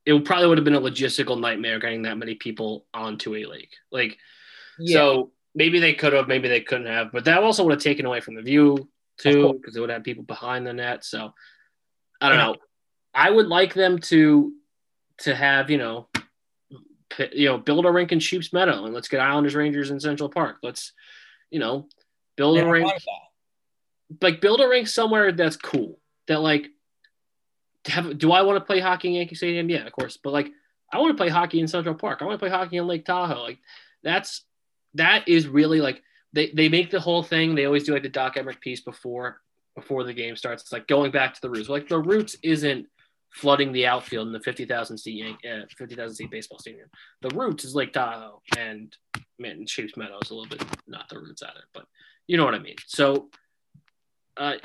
it 0.06 0.24
probably 0.24 0.48
would 0.48 0.58
have 0.58 0.66
been 0.66 0.76
a 0.76 0.82
logistical 0.82 1.40
nightmare 1.40 1.80
getting 1.80 2.04
that 2.04 2.18
many 2.18 2.36
people 2.36 2.86
onto 2.94 3.36
a 3.36 3.46
lake. 3.46 3.76
Like, 3.92 4.18
yeah. 4.78 4.94
so 4.94 5.32
maybe 5.56 5.80
they 5.80 5.94
could 5.94 6.14
have, 6.14 6.28
maybe 6.28 6.48
they 6.48 6.62
couldn't 6.62 6.88
have, 6.88 7.12
but 7.12 7.26
that 7.26 7.42
also 7.42 7.64
would 7.64 7.74
have 7.74 7.82
taken 7.82 8.06
away 8.06 8.22
from 8.22 8.36
the 8.36 8.42
view 8.42 8.88
too, 9.18 9.54
because 9.54 9.76
it 9.76 9.80
would 9.80 9.90
have 9.90 10.04
people 10.04 10.24
behind 10.24 10.68
the 10.68 10.74
net. 10.74 11.04
So 11.04 11.34
I 12.22 12.30
don't 12.30 12.38
yeah. 12.38 12.46
know. 12.46 12.56
I 13.14 13.30
would 13.32 13.48
like 13.48 13.74
them 13.74 14.00
to 14.00 14.54
to 15.20 15.34
have 15.34 15.70
you 15.70 15.78
know 15.78 16.08
you 17.32 17.48
know 17.48 17.58
build 17.58 17.86
a 17.86 17.92
rink 17.92 18.12
in 18.12 18.20
Sheep's 18.20 18.52
Meadow 18.52 18.86
and 18.86 18.94
let's 18.94 19.08
get 19.08 19.22
Islanders 19.22 19.56
Rangers 19.56 19.92
in 19.92 20.00
Central 20.00 20.30
Park. 20.30 20.58
Let's 20.62 20.92
you 21.50 21.60
know 21.60 21.88
build 22.36 22.58
a 22.58 22.68
rink 22.68 22.88
like 22.88 23.02
build 24.42 24.62
a 24.62 24.68
rink 24.68 24.88
somewhere 24.88 25.32
that's 25.32 25.58
cool 25.58 26.00
that 26.28 26.42
like 26.42 26.68
have, 27.88 28.18
do 28.18 28.32
I 28.32 28.42
want 28.42 28.58
to 28.58 28.66
play 28.66 28.80
hockey 28.80 29.10
in 29.10 29.14
Yankee 29.16 29.36
Stadium? 29.36 29.70
Yeah, 29.70 29.86
of 29.86 29.92
course. 29.92 30.18
But 30.18 30.34
like, 30.34 30.52
I 30.92 31.00
want 31.00 31.16
to 31.16 31.22
play 31.22 31.30
hockey 31.30 31.60
in 31.60 31.68
Central 31.68 31.96
Park. 31.96 32.22
I 32.22 32.26
want 32.26 32.40
to 32.40 32.40
play 32.40 32.50
hockey 32.50 32.78
in 32.78 32.88
Lake 32.88 33.06
Tahoe. 33.06 33.42
Like, 33.42 33.60
that's 34.04 34.44
that 34.94 35.28
is 35.28 35.48
really 35.48 35.82
like 35.82 36.02
they, 36.34 36.52
they 36.52 36.70
make 36.70 36.92
the 36.92 37.00
whole 37.00 37.24
thing. 37.24 37.56
They 37.56 37.66
always 37.66 37.84
do 37.84 37.94
like 37.94 38.04
the 38.04 38.10
Doc 38.10 38.36
Emrick 38.36 38.60
piece 38.60 38.82
before 38.82 39.42
before 39.76 40.04
the 40.04 40.14
game 40.14 40.36
starts. 40.36 40.64
It's 40.64 40.72
like 40.72 40.88
going 40.88 41.12
back 41.12 41.34
to 41.34 41.42
the 41.42 41.50
roots. 41.50 41.70
Like 41.70 41.88
the 41.88 42.00
roots 42.00 42.36
isn't 42.44 42.88
flooding 43.32 43.74
the 43.74 43.88
outfield 43.88 44.28
in 44.28 44.34
the 44.34 44.40
fifty 44.40 44.66
thousand 44.66 44.98
seat 44.98 45.36
uh, 45.44 45.62
fifty 45.78 45.96
thousand 45.96 46.16
seat 46.16 46.32
baseball 46.32 46.60
stadium. 46.60 46.88
The 47.22 47.36
roots 47.36 47.66
is 47.66 47.76
Lake 47.76 47.94
Tahoe 47.94 48.42
and 48.58 48.96
man, 49.38 49.66
Sheep's 49.68 49.98
Meadow 49.98 50.20
is 50.22 50.30
a 50.30 50.36
little 50.36 50.50
bit 50.50 50.66
not 50.88 51.10
the 51.10 51.20
roots 51.20 51.44
either, 51.44 51.66
but 51.74 51.86
you 52.28 52.38
know 52.38 52.46
what 52.46 52.56
I 52.56 52.60
mean. 52.60 52.76
So. 52.88 53.30
Uh, 54.38 54.56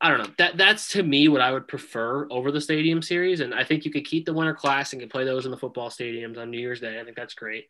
I 0.00 0.10
don't 0.10 0.18
know. 0.18 0.34
That 0.38 0.56
that's 0.56 0.90
to 0.90 1.02
me 1.02 1.28
what 1.28 1.40
I 1.40 1.52
would 1.52 1.68
prefer 1.68 2.26
over 2.30 2.50
the 2.52 2.60
stadium 2.60 3.00
series. 3.00 3.40
And 3.40 3.54
I 3.54 3.64
think 3.64 3.84
you 3.84 3.90
could 3.90 4.04
keep 4.04 4.26
the 4.26 4.34
Winter 4.34 4.54
Classic 4.54 5.00
and 5.00 5.10
play 5.10 5.24
those 5.24 5.46
in 5.46 5.50
the 5.50 5.56
football 5.56 5.88
stadiums 5.88 6.38
on 6.38 6.50
New 6.50 6.58
Year's 6.60 6.80
Day. 6.80 7.00
I 7.00 7.04
think 7.04 7.16
that's 7.16 7.34
great. 7.34 7.66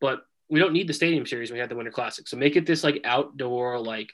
But 0.00 0.24
we 0.48 0.60
don't 0.60 0.72
need 0.72 0.86
the 0.86 0.94
stadium 0.94 1.26
series 1.26 1.50
we 1.50 1.58
have 1.58 1.68
the 1.68 1.76
Winter 1.76 1.90
Classic. 1.90 2.28
So 2.28 2.36
make 2.36 2.56
it 2.56 2.66
this 2.66 2.84
like 2.84 3.00
outdoor, 3.04 3.80
like 3.80 4.12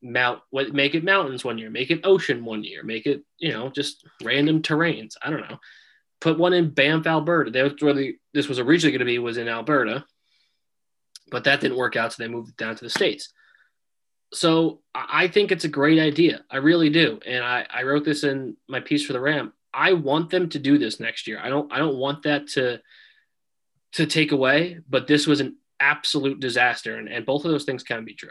mount 0.00 0.40
what 0.50 0.72
make 0.72 0.94
it 0.94 1.04
mountains 1.04 1.44
one 1.44 1.58
year, 1.58 1.70
make 1.70 1.90
it 1.90 2.00
ocean 2.04 2.44
one 2.44 2.64
year, 2.64 2.82
make 2.82 3.06
it, 3.06 3.22
you 3.38 3.52
know, 3.52 3.68
just 3.68 4.06
random 4.22 4.62
terrains. 4.62 5.14
I 5.22 5.28
don't 5.28 5.40
know. 5.40 5.58
Put 6.20 6.38
one 6.38 6.54
in 6.54 6.70
Banff, 6.70 7.06
Alberta. 7.06 7.50
That's 7.50 7.82
where 7.82 7.94
the, 7.94 8.16
this 8.32 8.48
was 8.48 8.58
originally 8.58 8.92
going 8.92 9.00
to 9.00 9.12
be 9.12 9.18
was 9.18 9.36
in 9.36 9.48
Alberta. 9.48 10.04
But 11.30 11.44
that 11.44 11.60
didn't 11.60 11.78
work 11.78 11.96
out, 11.96 12.12
so 12.12 12.22
they 12.22 12.28
moved 12.28 12.50
it 12.50 12.56
down 12.56 12.76
to 12.76 12.84
the 12.84 12.90
States 12.90 13.32
so 14.32 14.80
I 14.94 15.28
think 15.28 15.52
it's 15.52 15.64
a 15.64 15.68
great 15.68 15.98
idea. 15.98 16.44
I 16.50 16.56
really 16.56 16.90
do. 16.90 17.20
And 17.26 17.44
I, 17.44 17.66
I 17.72 17.82
wrote 17.82 18.04
this 18.04 18.24
in 18.24 18.56
my 18.68 18.80
piece 18.80 19.04
for 19.04 19.12
the 19.12 19.20
Ram. 19.20 19.52
I 19.74 19.92
want 19.92 20.30
them 20.30 20.48
to 20.50 20.58
do 20.58 20.78
this 20.78 21.00
next 21.00 21.26
year. 21.26 21.38
I 21.42 21.48
don't 21.48 21.72
I 21.72 21.78
don't 21.78 21.96
want 21.96 22.22
that 22.24 22.48
to 22.48 22.80
to 23.92 24.06
take 24.06 24.32
away, 24.32 24.78
but 24.88 25.06
this 25.06 25.26
was 25.26 25.40
an 25.40 25.56
absolute 25.80 26.40
disaster. 26.40 26.96
And, 26.96 27.08
and 27.08 27.26
both 27.26 27.44
of 27.44 27.50
those 27.50 27.64
things 27.64 27.82
can 27.82 28.04
be 28.04 28.14
true. 28.14 28.30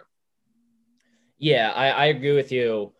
Yeah, 1.38 1.72
I, 1.72 1.90
I 1.90 2.06
agree 2.06 2.36
with 2.36 2.52
you 2.52 2.94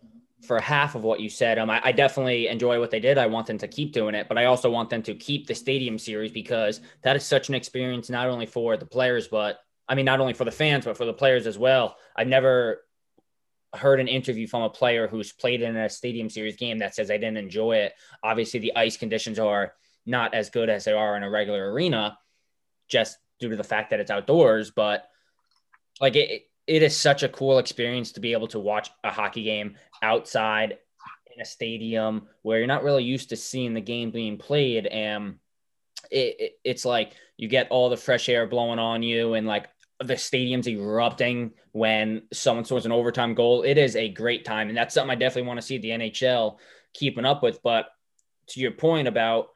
for 0.46 0.60
half 0.60 0.96
of 0.96 1.04
what 1.04 1.20
you 1.20 1.30
said. 1.30 1.60
Um, 1.60 1.70
I, 1.70 1.82
I, 1.84 1.92
definitely 1.92 2.48
enjoy 2.48 2.80
what 2.80 2.90
they 2.90 3.00
did. 3.00 3.20
I 3.20 3.28
want 3.28 3.46
them 3.46 3.60
to 3.60 3.68
keep 3.68 3.94
doing 3.94 4.16
it, 4.16 4.28
but 4.28 4.40
I 4.40 4.46
also 4.46 4.72
want 4.72 4.90
them 4.90 5.04
to 5.04 5.14
keep 5.14 5.46
the 5.46 5.54
stadium 5.54 6.00
series 6.00 6.32
because 6.32 6.82
that 7.04 7.16
is 7.16 7.24
such 7.24 7.50
an 7.50 7.56
experience, 7.56 8.10
not 8.10 8.28
only 8.28 8.48
for 8.48 8.76
the 8.78 8.86
players, 8.86 9.28
but 9.28 9.60
I 9.88 9.94
mean, 9.94 10.06
not 10.06 10.20
only 10.20 10.34
for 10.34 10.46
the 10.46 10.52
fans, 10.52 10.86
but 10.86 10.98
for 10.98 11.06
the 11.06 11.14
players 11.14 11.46
as 11.46 11.60
well. 11.60 11.98
I've 12.16 12.28
never 12.28 12.82
heard 13.74 14.00
an 14.00 14.08
interview 14.08 14.48
from 14.48 14.64
a 14.64 14.70
player 14.70 15.08
who's 15.08 15.32
played 15.32 15.62
in 15.62 15.76
a 15.76 15.90
stadium 15.90 16.30
series 16.30 16.58
game 16.58 16.80
that 16.80 16.96
says 16.96 17.10
I 17.10 17.18
didn't 17.18 17.38
enjoy 17.38 17.78
it. 17.78 17.94
Obviously, 18.24 18.60
the 18.60 18.76
ice 18.76 18.98
conditions 18.98 19.40
are 19.40 19.74
not 20.06 20.34
as 20.34 20.50
good 20.50 20.70
as 20.70 20.84
they 20.84 20.94
are 20.94 21.16
in 21.16 21.24
a 21.24 21.30
regular 21.30 21.72
arena, 21.72 22.18
just 22.88 23.18
due 23.40 23.50
to 23.50 23.56
the 23.56 23.64
fact 23.64 23.92
that 23.92 24.00
it's 24.00 24.12
outdoors. 24.12 24.72
But 24.72 25.08
like 26.00 26.16
it, 26.16 26.48
it 26.68 26.84
is 26.84 26.96
such 26.96 27.24
a 27.24 27.30
cool 27.30 27.60
experience 27.60 28.12
to 28.14 28.20
be 28.20 28.34
able 28.34 28.48
to 28.48 28.60
watch 28.60 28.90
a 29.04 29.12
hockey 29.12 29.44
game 29.44 29.76
outside 30.02 30.78
in 31.34 31.42
a 31.42 31.46
stadium 31.46 32.28
where 32.42 32.58
you're 32.58 32.68
not 32.68 32.84
really 32.84 33.04
used 33.04 33.30
to 33.30 33.36
seeing 33.36 33.74
the 33.74 33.82
game 33.82 34.12
being 34.12 34.38
played 34.38 34.86
and 34.88 35.36
it, 36.10 36.36
it, 36.40 36.52
it's 36.64 36.86
like 36.86 37.14
you 37.38 37.48
get 37.48 37.70
all 37.70 37.90
the 37.90 37.98
fresh 37.98 38.28
air 38.28 38.48
blowing 38.48 38.80
on 38.80 39.02
you 39.02 39.34
and 39.36 39.48
like 39.48 39.70
the 40.04 40.18
stadium's 40.18 40.68
erupting 40.68 41.52
when 41.72 42.24
someone 42.34 42.66
scores 42.66 42.86
an 42.86 42.92
overtime 42.92 43.34
goal. 43.34 43.64
It 43.64 43.78
is 43.78 43.96
a 43.96 44.10
great 44.10 44.46
time. 44.46 44.70
And 44.70 44.78
that's 44.78 44.94
something 44.94 45.12
I 45.12 45.16
definitely 45.16 45.48
want 45.48 45.60
to 45.60 45.66
see 45.66 45.78
the 45.78 45.90
NHL 45.90 46.58
keeping 46.94 47.26
up 47.26 47.44
with. 47.44 47.62
But 47.64 47.88
to 48.48 48.60
your 48.60 48.72
point 48.72 49.08
about 49.08 49.50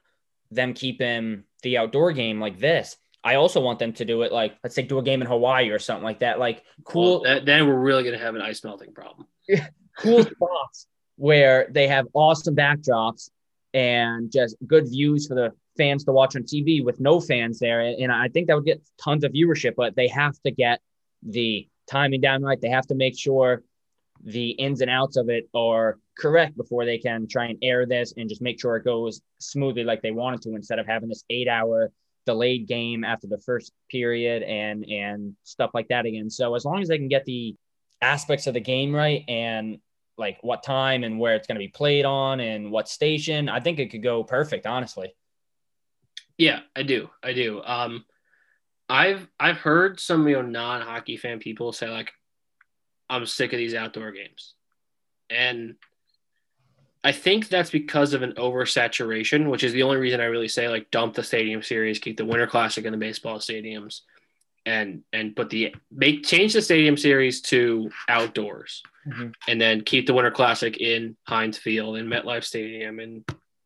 them 0.52 0.74
keeping 0.74 1.44
the 1.64 1.78
outdoor 1.78 2.12
game 2.12 2.40
like 2.40 2.60
this, 2.60 2.98
I 3.24 3.36
also 3.36 3.60
want 3.60 3.80
them 3.80 3.94
to 3.94 4.06
do 4.06 4.22
it 4.22 4.32
like, 4.32 4.56
let's 4.64 4.76
say, 4.76 4.84
do 4.84 5.00
a 5.00 5.04
game 5.04 5.22
in 5.22 5.28
Hawaii 5.28 5.70
or 5.70 5.80
something 5.80 6.04
like 6.04 6.20
that. 6.20 6.38
Like, 6.38 6.64
cool. 6.84 7.22
Well, 7.22 7.34
that, 7.36 7.46
then 7.46 7.68
we're 7.68 7.80
really 7.80 8.04
going 8.04 8.18
to 8.18 8.24
have 8.24 8.36
an 8.36 8.42
ice 8.42 8.64
melting 8.64 8.94
problem. 8.94 9.28
cool 9.98 10.24
spots 10.24 10.88
where 11.16 11.68
they 11.72 11.88
have 11.88 12.08
awesome 12.14 12.56
backdrops 12.56 13.30
and 13.74 14.32
just 14.32 14.56
good 14.68 14.88
views 14.90 15.28
for 15.28 15.36
the 15.36 15.54
fans 15.78 16.04
to 16.06 16.12
watch 16.12 16.36
on 16.36 16.44
TV 16.44 16.84
with 16.84 17.00
no 17.00 17.20
fans 17.20 17.60
there. 17.60 17.82
And 17.82 18.12
I 18.12 18.28
think 18.30 18.48
that 18.48 18.56
would 18.56 18.66
get 18.66 18.82
tons 19.02 19.24
of 19.24 19.32
viewership, 19.32 19.76
but 19.76 19.96
they 19.96 20.08
have 20.08 20.40
to 20.44 20.52
get 20.52 20.82
the 21.24 21.68
timing 21.90 22.22
down 22.22 22.44
right. 22.44 22.60
They 22.60 22.70
have 22.70 22.88
to 22.88 22.96
make 22.96 23.18
sure 23.18 23.64
the 24.24 24.52
ins 24.52 24.82
and 24.82 24.90
outs 24.90 25.18
of 25.18 25.30
it 25.30 25.50
are 25.54 26.00
correct 26.18 26.56
before 26.56 26.86
they 26.86 26.98
can 26.98 27.28
try 27.28 27.46
and 27.46 27.60
air 27.62 27.86
this 27.86 28.14
and 28.18 28.30
just 28.30 28.42
make 28.42 28.60
sure 28.60 28.76
it 28.78 28.86
goes 28.86 29.22
smoothly 29.40 29.84
like 29.84 30.02
they 30.02 30.12
wanted 30.12 30.42
to 30.42 30.56
instead 30.56 30.80
of 30.80 30.88
having 30.88 31.10
this 31.10 31.24
eight 31.30 31.48
hour 31.48 31.92
delayed 32.26 32.68
game 32.68 33.04
after 33.04 33.28
the 33.28 33.38
first 33.38 33.72
period 33.90 34.42
and 34.44 34.86
and 34.86 35.36
stuff 35.44 35.72
like 35.74 35.88
that 35.90 36.06
again. 36.06 36.30
So 36.30 36.56
as 36.56 36.66
long 36.66 36.82
as 36.82 36.88
they 36.88 36.98
can 36.98 37.08
get 37.08 37.26
the 37.26 37.56
aspects 38.02 38.48
of 38.48 38.54
the 38.54 38.60
game 38.60 38.94
right 38.94 39.24
and 39.28 39.80
like 40.18 40.38
what 40.42 40.64
time 40.64 41.04
and 41.04 41.20
where 41.20 41.36
it's 41.36 41.48
going 41.48 41.56
to 41.56 41.60
be 41.60 41.68
played 41.68 42.06
on 42.06 42.40
and 42.40 42.72
what 42.72 42.88
station, 42.88 43.50
I 43.50 43.60
think 43.60 43.80
it 43.80 43.92
could 43.92 44.04
go 44.04 44.24
perfect, 44.24 44.66
honestly. 44.66 45.14
Yeah, 46.38 46.60
I 46.76 46.84
do. 46.84 47.10
I 47.24 47.34
do. 47.34 47.62
Um, 47.64 48.06
I've 48.90 49.28
I've 49.40 49.58
heard 49.58 50.00
some 50.00 50.28
you 50.28 50.36
know 50.36 50.42
non 50.42 50.82
hockey 50.82 51.18
fan 51.18 51.40
people 51.40 51.72
say 51.72 51.90
like, 51.90 52.12
I'm 53.10 53.26
sick 53.26 53.54
of 53.54 53.58
these 53.58 53.74
outdoor 53.74 54.12
games, 54.12 54.54
and 55.30 55.76
I 57.04 57.12
think 57.12 57.48
that's 57.48 57.72
because 57.72 58.14
of 58.14 58.22
an 58.22 58.34
oversaturation, 58.34 59.50
which 59.50 59.64
is 59.64 59.74
the 59.74 59.84
only 59.84 59.98
reason 59.98 60.20
I 60.20 60.26
really 60.26 60.48
say 60.48 60.70
like 60.70 60.92
dump 60.92 61.14
the 61.14 61.24
stadium 61.24 61.64
series, 61.64 62.00
keep 62.00 62.18
the 62.18 62.26
Winter 62.26 62.48
Classic 62.48 62.84
in 62.84 62.92
the 62.92 62.98
baseball 62.98 63.40
stadiums, 63.40 64.02
and 64.66 65.04
and 65.14 65.36
put 65.36 65.50
the 65.50 65.74
make 65.90 66.24
change 66.24 66.54
the 66.54 66.62
stadium 66.62 66.98
series 66.98 67.42
to 67.42 67.90
outdoors, 68.10 68.84
mm-hmm. 69.08 69.30
and 69.48 69.60
then 69.60 69.82
keep 69.82 70.06
the 70.06 70.14
Winter 70.14 70.32
Classic 70.32 70.78
in 70.78 71.16
Heinz 71.24 71.58
Field 71.58 71.98
and 71.98 72.12
MetLife 72.12 72.44
Stadium 72.44 73.00
and 73.00 73.24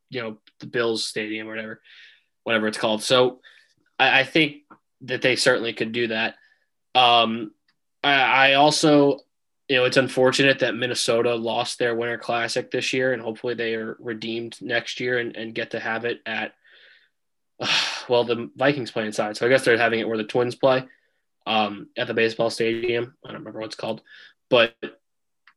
you 0.10 0.22
know 0.22 0.38
the 0.60 0.68
Bills 0.68 1.06
Stadium 1.06 1.48
or 1.48 1.52
whatever 1.52 1.82
whatever 2.50 2.68
it's 2.68 2.80
called. 2.80 3.04
So 3.04 3.42
I, 4.00 4.22
I 4.22 4.24
think 4.24 4.64
that 5.02 5.22
they 5.22 5.36
certainly 5.36 5.72
could 5.72 5.92
do 5.92 6.08
that. 6.08 6.36
Um, 6.96 7.52
I, 8.04 8.14
I 8.14 8.54
also, 8.56 9.20
you 9.68 9.78
know, 9.78 9.86
it's 9.86 9.98
unfortunate 9.98 10.60
that 10.60 10.76
Minnesota 10.76 11.36
lost 11.36 11.78
their 11.78 11.96
Winter 11.96 12.18
Classic 12.18 12.72
this 12.72 12.92
year, 12.92 13.14
and 13.14 13.22
hopefully 13.22 13.54
they 13.54 13.76
are 13.76 13.96
redeemed 14.00 14.60
next 14.62 15.00
year 15.00 15.20
and, 15.20 15.36
and 15.36 15.54
get 15.54 15.72
to 15.72 15.80
have 15.80 16.06
it 16.06 16.22
at, 16.26 16.56
well, 18.10 18.24
the 18.24 18.50
Vikings 18.56 18.90
play 18.90 19.06
inside. 19.06 19.38
So 19.38 19.46
I 19.46 19.50
guess 19.50 19.64
they're 19.64 19.78
having 19.78 20.00
it 20.00 20.08
where 20.08 20.18
the 20.18 20.24
Twins 20.24 20.56
play 20.56 20.86
um, 21.46 21.90
at 21.96 22.08
the 22.08 22.16
baseball 22.16 22.50
stadium. 22.50 23.16
I 23.24 23.28
don't 23.28 23.42
remember 23.42 23.60
what 23.60 23.68
it's 23.68 23.76
called, 23.76 24.02
but 24.50 24.74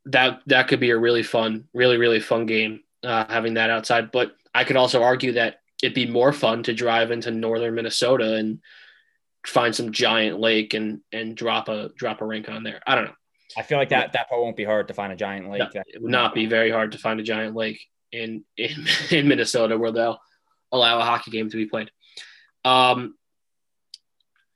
that 0.05 0.41
that 0.47 0.67
could 0.67 0.79
be 0.79 0.91
a 0.91 0.97
really 0.97 1.23
fun, 1.23 1.67
really 1.73 1.97
really 1.97 2.19
fun 2.19 2.45
game 2.45 2.81
uh, 3.03 3.25
having 3.29 3.55
that 3.55 3.71
outside. 3.71 4.11
But 4.11 4.35
I 4.53 4.63
could 4.63 4.75
also 4.75 5.01
argue 5.01 5.33
that 5.33 5.61
it'd 5.83 5.93
be 5.93 6.07
more 6.07 6.31
fun 6.31 6.63
to 6.63 6.73
drive 6.73 7.11
into 7.11 7.29
northern 7.29 7.75
Minnesota 7.75 8.35
and 8.35 8.59
find 9.45 9.75
some 9.75 9.91
giant 9.91 10.39
lake 10.39 10.73
and 10.73 11.01
and 11.11 11.35
drop 11.35 11.67
a 11.67 11.89
drop 11.97 12.21
a 12.21 12.25
rink 12.25 12.47
on 12.47 12.63
there. 12.63 12.81
I 12.87 12.95
don't 12.95 13.05
know. 13.05 13.15
I 13.57 13.63
feel 13.63 13.77
like 13.77 13.89
that 13.89 14.13
that 14.13 14.29
part 14.29 14.41
won't 14.41 14.55
be 14.55 14.63
hard 14.63 14.87
to 14.87 14.93
find 14.93 15.11
a 15.11 15.17
giant 15.17 15.51
lake. 15.51 15.61
No, 15.75 15.81
it 15.85 16.01
would 16.01 16.09
not 16.09 16.33
be 16.33 16.45
very 16.45 16.71
hard 16.71 16.93
to 16.93 16.97
find 16.97 17.19
a 17.19 17.23
giant 17.23 17.53
lake 17.53 17.85
in 18.13 18.45
in, 18.55 18.87
in 19.11 19.27
Minnesota 19.27 19.77
where 19.77 19.91
they'll 19.91 20.19
allow 20.71 20.99
a 20.99 21.03
hockey 21.03 21.31
game 21.31 21.49
to 21.49 21.57
be 21.57 21.65
played. 21.65 21.91
Um, 22.63 23.15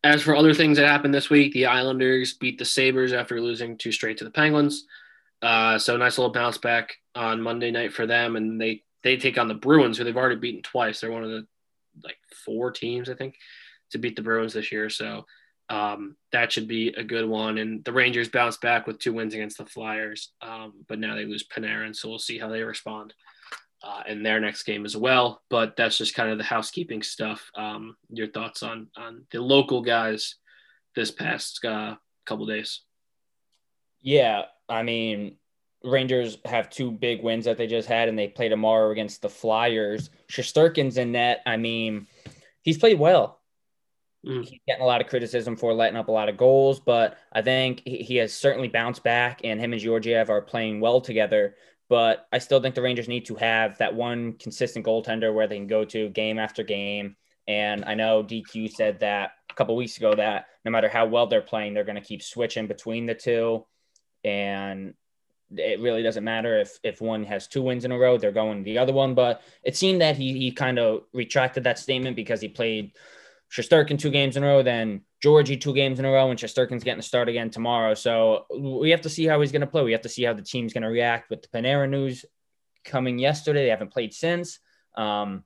as 0.03 0.21
for 0.21 0.33
other 0.33 0.53
things 0.53 0.77
that 0.77 0.87
happened 0.87 1.13
this 1.13 1.29
week, 1.29 1.51
the 1.51 1.65
Islanders 1.65 2.35
beat 2.35 2.57
the 2.57 2.63
Sabres 2.63 3.11
after 3.11 3.41
losing 3.41 3.77
two 3.77 3.91
straight 3.91 4.17
to 4.19 4.23
the 4.23 4.31
Penguins. 4.31 4.85
Uh, 5.41 5.77
so 5.77 5.97
nice 5.97 6.17
little 6.17 6.31
bounce 6.31 6.57
back 6.57 6.95
on 7.13 7.41
Monday 7.41 7.69
night 7.69 7.91
for 7.91 8.07
them, 8.07 8.37
and 8.37 8.59
they 8.59 8.83
they 9.03 9.17
take 9.17 9.37
on 9.37 9.47
the 9.47 9.53
Bruins, 9.53 9.97
who 9.97 10.03
they've 10.03 10.17
already 10.17 10.35
beaten 10.35 10.61
twice. 10.61 10.99
They're 10.99 11.11
one 11.11 11.23
of 11.23 11.29
the 11.29 11.45
like 12.03 12.17
four 12.45 12.71
teams, 12.71 13.09
I 13.09 13.13
think, 13.13 13.35
to 13.91 13.97
beat 13.97 14.15
the 14.15 14.21
Bruins 14.21 14.53
this 14.53 14.71
year. 14.71 14.89
So 14.89 15.25
um, 15.69 16.15
that 16.31 16.51
should 16.51 16.67
be 16.67 16.89
a 16.89 17.03
good 17.03 17.27
one. 17.27 17.57
And 17.57 17.83
the 17.83 17.91
Rangers 17.91 18.29
bounce 18.29 18.57
back 18.57 18.87
with 18.87 18.99
two 18.99 19.13
wins 19.13 19.33
against 19.33 19.57
the 19.57 19.65
Flyers, 19.65 20.31
um, 20.41 20.73
but 20.87 20.99
now 20.99 21.15
they 21.15 21.25
lose 21.25 21.47
Panarin, 21.47 21.95
so 21.95 22.09
we'll 22.09 22.19
see 22.19 22.37
how 22.37 22.47
they 22.47 22.61
respond 22.61 23.13
uh, 23.83 24.03
in 24.07 24.23
their 24.23 24.39
next 24.39 24.63
game 24.63 24.85
as 24.85 24.95
well. 24.95 25.41
But 25.49 25.75
that's 25.75 25.97
just 25.97 26.15
kind 26.15 26.29
of 26.29 26.37
the 26.37 26.43
housekeeping 26.43 27.03
stuff. 27.03 27.49
Um, 27.55 27.97
your 28.09 28.27
thoughts 28.27 28.63
on 28.63 28.87
on 28.95 29.25
the 29.31 29.41
local 29.41 29.81
guys 29.81 30.35
this 30.95 31.11
past 31.11 31.63
uh, 31.65 31.95
couple 32.25 32.45
days? 32.45 32.81
Yeah, 34.01 34.43
I 34.69 34.83
mean, 34.83 35.37
Rangers 35.83 36.37
have 36.45 36.69
two 36.69 36.91
big 36.91 37.23
wins 37.23 37.45
that 37.45 37.57
they 37.57 37.67
just 37.67 37.87
had, 37.87 38.09
and 38.09 38.17
they 38.17 38.27
play 38.27 38.49
tomorrow 38.49 38.91
against 38.91 39.21
the 39.21 39.29
Flyers. 39.29 40.09
Shesterkin's 40.29 40.97
in 40.97 41.11
net. 41.11 41.41
I 41.45 41.57
mean, 41.57 42.07
he's 42.63 42.77
played 42.77 42.99
well. 42.99 43.39
Mm. 44.25 44.45
He's 44.45 44.59
getting 44.67 44.83
a 44.83 44.87
lot 44.87 45.01
of 45.01 45.07
criticism 45.07 45.55
for 45.55 45.73
letting 45.73 45.97
up 45.97 46.07
a 46.07 46.11
lot 46.11 46.29
of 46.29 46.37
goals, 46.37 46.79
but 46.79 47.17
I 47.31 47.41
think 47.41 47.83
he 47.85 48.17
has 48.17 48.33
certainly 48.33 48.67
bounced 48.67 49.03
back, 49.03 49.41
and 49.43 49.59
him 49.59 49.73
and 49.73 49.81
Georgiev 49.81 50.29
are 50.29 50.41
playing 50.41 50.79
well 50.79 50.99
together. 51.01 51.55
But 51.89 52.27
I 52.33 52.39
still 52.39 52.61
think 52.61 52.75
the 52.75 52.81
Rangers 52.81 53.07
need 53.07 53.25
to 53.27 53.35
have 53.35 53.77
that 53.77 53.95
one 53.95 54.33
consistent 54.33 54.85
goaltender 54.85 55.33
where 55.33 55.47
they 55.47 55.55
can 55.55 55.67
go 55.67 55.85
to 55.85 56.09
game 56.09 56.37
after 56.37 56.63
game. 56.63 57.15
And 57.47 57.85
I 57.85 57.93
know 57.93 58.23
DQ 58.23 58.71
said 58.71 58.99
that 58.99 59.31
a 59.49 59.53
couple 59.53 59.75
weeks 59.75 59.95
ago 59.95 60.13
that 60.13 60.47
no 60.65 60.71
matter 60.71 60.89
how 60.89 61.05
well 61.05 61.27
they're 61.27 61.41
playing, 61.41 61.73
they're 61.73 61.85
going 61.85 61.95
to 61.95 62.01
keep 62.01 62.21
switching 62.21 62.67
between 62.67 63.05
the 63.05 63.15
two. 63.15 63.65
And 64.25 64.95
it 65.55 65.79
really 65.79 66.03
doesn't 66.03 66.23
matter 66.23 66.59
if 66.59 66.77
if 66.83 67.01
one 67.01 67.23
has 67.23 67.47
two 67.47 67.61
wins 67.61 67.85
in 67.85 67.91
a 67.91 67.97
row, 67.97 68.17
they're 68.17 68.31
going 68.31 68.63
the 68.63 68.77
other 68.77 68.93
one. 68.93 69.15
But 69.15 69.41
it 69.63 69.75
seemed 69.75 70.01
that 70.01 70.17
he 70.17 70.37
he 70.37 70.51
kind 70.51 70.79
of 70.79 71.03
retracted 71.13 71.63
that 71.63 71.79
statement 71.79 72.15
because 72.15 72.41
he 72.41 72.49
played 72.49 72.91
Shesterkin 73.51 73.97
two 73.97 74.11
games 74.11 74.35
in 74.35 74.43
a 74.43 74.47
row, 74.47 74.63
then 74.63 75.01
Georgie 75.21 75.57
two 75.57 75.73
games 75.73 75.99
in 75.99 76.05
a 76.05 76.11
row, 76.11 76.29
and 76.29 76.39
Shesterkin's 76.39 76.83
getting 76.83 77.01
to 77.01 77.07
start 77.07 77.29
again 77.29 77.49
tomorrow. 77.49 77.93
So 77.93 78.45
we 78.57 78.89
have 78.89 79.01
to 79.01 79.09
see 79.09 79.25
how 79.25 79.39
he's 79.39 79.51
going 79.51 79.61
to 79.61 79.67
play. 79.67 79.83
We 79.83 79.93
have 79.93 80.01
to 80.01 80.09
see 80.09 80.23
how 80.23 80.33
the 80.33 80.41
team's 80.41 80.73
going 80.73 80.83
to 80.83 80.89
react 80.89 81.29
with 81.29 81.41
the 81.41 81.47
Panarin 81.47 81.89
news 81.89 82.25
coming 82.83 83.17
yesterday. 83.17 83.63
They 83.63 83.69
haven't 83.69 83.93
played 83.93 84.13
since. 84.13 84.59
Um, 84.95 85.43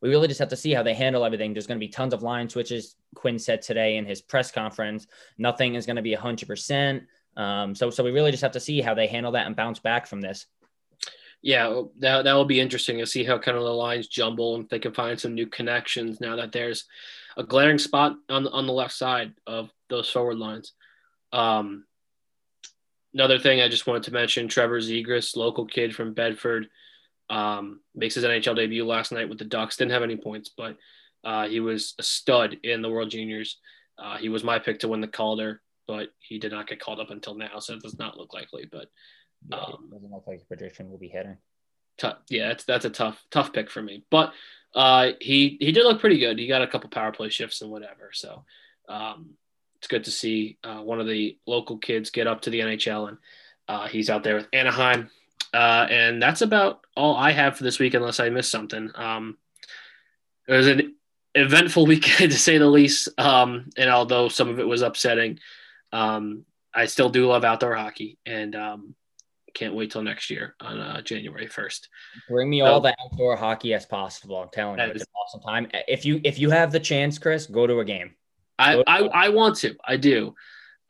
we 0.00 0.08
really 0.08 0.28
just 0.28 0.40
have 0.40 0.48
to 0.48 0.56
see 0.56 0.72
how 0.72 0.82
they 0.82 0.94
handle 0.94 1.24
everything. 1.24 1.52
There's 1.52 1.66
going 1.66 1.78
to 1.78 1.86
be 1.86 1.92
tons 1.92 2.12
of 2.12 2.22
line 2.22 2.48
switches. 2.48 2.96
Quinn 3.14 3.38
said 3.38 3.62
today 3.62 3.96
in 3.96 4.06
his 4.06 4.20
press 4.20 4.50
conference, 4.50 5.06
nothing 5.36 5.74
is 5.74 5.86
going 5.86 5.96
to 5.96 6.02
be 6.02 6.16
100%. 6.16 7.02
Um, 7.36 7.74
so, 7.74 7.90
so 7.90 8.02
we 8.02 8.10
really 8.10 8.30
just 8.30 8.42
have 8.42 8.52
to 8.52 8.60
see 8.60 8.80
how 8.80 8.94
they 8.94 9.06
handle 9.06 9.32
that 9.32 9.46
and 9.46 9.54
bounce 9.54 9.78
back 9.78 10.06
from 10.06 10.20
this. 10.20 10.46
Yeah, 11.40 11.82
that, 12.00 12.24
that 12.24 12.32
will 12.32 12.44
be 12.44 12.60
interesting 12.60 12.98
to 12.98 13.06
see 13.06 13.22
how 13.22 13.38
kind 13.38 13.56
of 13.56 13.62
the 13.62 13.70
lines 13.70 14.08
jumble 14.08 14.56
and 14.56 14.64
if 14.64 14.70
they 14.70 14.80
can 14.80 14.92
find 14.92 15.20
some 15.20 15.34
new 15.34 15.46
connections 15.46 16.20
now 16.20 16.36
that 16.36 16.50
there's 16.50 16.84
a 17.36 17.44
glaring 17.44 17.78
spot 17.78 18.16
on, 18.28 18.48
on 18.48 18.66
the 18.66 18.72
left 18.72 18.92
side 18.92 19.34
of 19.46 19.70
those 19.88 20.10
forward 20.10 20.38
lines. 20.38 20.72
Um, 21.32 21.84
another 23.14 23.38
thing 23.38 23.60
I 23.60 23.68
just 23.68 23.86
wanted 23.86 24.02
to 24.04 24.12
mention 24.12 24.48
Trevor 24.48 24.80
Zegras, 24.80 25.36
local 25.36 25.64
kid 25.64 25.94
from 25.94 26.14
Bedford, 26.14 26.68
um, 27.30 27.80
makes 27.94 28.14
his 28.14 28.24
NHL 28.24 28.56
debut 28.56 28.84
last 28.84 29.12
night 29.12 29.28
with 29.28 29.38
the 29.38 29.44
Ducks. 29.44 29.76
Didn't 29.76 29.92
have 29.92 30.02
any 30.02 30.16
points, 30.16 30.50
but 30.56 30.76
uh, 31.24 31.46
he 31.46 31.60
was 31.60 31.94
a 31.98 32.02
stud 32.02 32.56
in 32.62 32.82
the 32.82 32.90
World 32.90 33.10
Juniors. 33.10 33.58
Uh, 33.98 34.16
he 34.16 34.28
was 34.28 34.44
my 34.44 34.58
pick 34.58 34.80
to 34.80 34.88
win 34.88 35.00
the 35.00 35.08
Calder, 35.08 35.60
but 35.88 36.10
he 36.20 36.38
did 36.38 36.52
not 36.52 36.68
get 36.68 36.78
called 36.78 37.00
up 37.00 37.10
until 37.10 37.34
now, 37.34 37.58
so 37.58 37.72
it 37.72 37.82
does 37.82 37.98
not 37.98 38.16
look 38.16 38.34
likely. 38.34 38.68
But 38.70 38.86
yeah, 39.50 39.56
um, 39.56 39.88
doesn't 39.90 40.10
look 40.10 40.26
like 40.26 40.46
prediction 40.46 40.90
will 40.90 40.98
be 40.98 41.08
hitting. 41.08 41.38
Tough, 41.96 42.18
yeah, 42.28 42.48
that's 42.48 42.64
that's 42.64 42.84
a 42.84 42.90
tough 42.90 43.20
tough 43.30 43.52
pick 43.52 43.70
for 43.70 43.82
me. 43.82 44.04
But 44.10 44.32
uh, 44.74 45.12
he 45.20 45.56
he 45.58 45.72
did 45.72 45.84
look 45.84 45.98
pretty 45.98 46.18
good. 46.18 46.38
He 46.38 46.46
got 46.46 46.62
a 46.62 46.68
couple 46.68 46.90
power 46.90 47.10
play 47.10 47.30
shifts 47.30 47.62
and 47.62 47.70
whatever. 47.70 48.10
So 48.12 48.44
um, 48.88 49.30
it's 49.78 49.88
good 49.88 50.04
to 50.04 50.10
see 50.10 50.58
uh, 50.62 50.80
one 50.82 51.00
of 51.00 51.06
the 51.06 51.38
local 51.46 51.78
kids 51.78 52.10
get 52.10 52.26
up 52.26 52.42
to 52.42 52.50
the 52.50 52.60
NHL, 52.60 53.08
and 53.08 53.18
uh, 53.66 53.88
he's 53.88 54.10
out 54.10 54.22
there 54.22 54.36
with 54.36 54.48
Anaheim. 54.52 55.10
Uh, 55.54 55.86
and 55.88 56.22
that's 56.22 56.42
about 56.42 56.80
all 56.94 57.16
I 57.16 57.32
have 57.32 57.56
for 57.56 57.64
this 57.64 57.78
week, 57.78 57.94
unless 57.94 58.20
I 58.20 58.28
missed 58.28 58.50
something. 58.50 58.90
Um, 58.94 59.38
it 60.46 60.52
was 60.52 60.66
an 60.66 60.94
eventful 61.34 61.86
weekend 61.86 62.32
to 62.32 62.38
say 62.38 62.58
the 62.58 62.66
least. 62.66 63.08
Um, 63.16 63.70
and 63.78 63.88
although 63.88 64.28
some 64.28 64.50
of 64.50 64.58
it 64.60 64.68
was 64.68 64.82
upsetting, 64.82 65.38
um, 65.92 66.44
I 66.74 66.86
still 66.86 67.08
do 67.08 67.26
love 67.26 67.44
outdoor 67.44 67.74
hockey, 67.74 68.18
and 68.26 68.54
um, 68.54 68.94
can't 69.54 69.74
wait 69.74 69.90
till 69.90 70.02
next 70.02 70.30
year 70.30 70.54
on 70.60 70.78
uh, 70.78 71.00
January 71.02 71.46
first. 71.46 71.88
Bring 72.28 72.50
me 72.50 72.60
so, 72.60 72.66
all 72.66 72.80
the 72.80 72.94
outdoor 73.04 73.36
hockey 73.36 73.74
as 73.74 73.86
possible. 73.86 74.36
I'm 74.36 74.48
telling 74.50 74.78
you, 74.78 74.84
it's 74.86 75.02
an 75.02 75.08
awesome 75.24 75.40
time. 75.40 75.68
If 75.88 76.04
you 76.04 76.20
if 76.24 76.38
you 76.38 76.50
have 76.50 76.72
the 76.72 76.80
chance, 76.80 77.18
Chris, 77.18 77.46
go 77.46 77.66
to 77.66 77.80
a 77.80 77.84
game. 77.84 78.14
I 78.58 78.82
I, 78.86 78.98
I, 78.98 79.28
want 79.28 79.56
to. 79.58 79.76
I 79.84 79.96
do. 79.96 80.34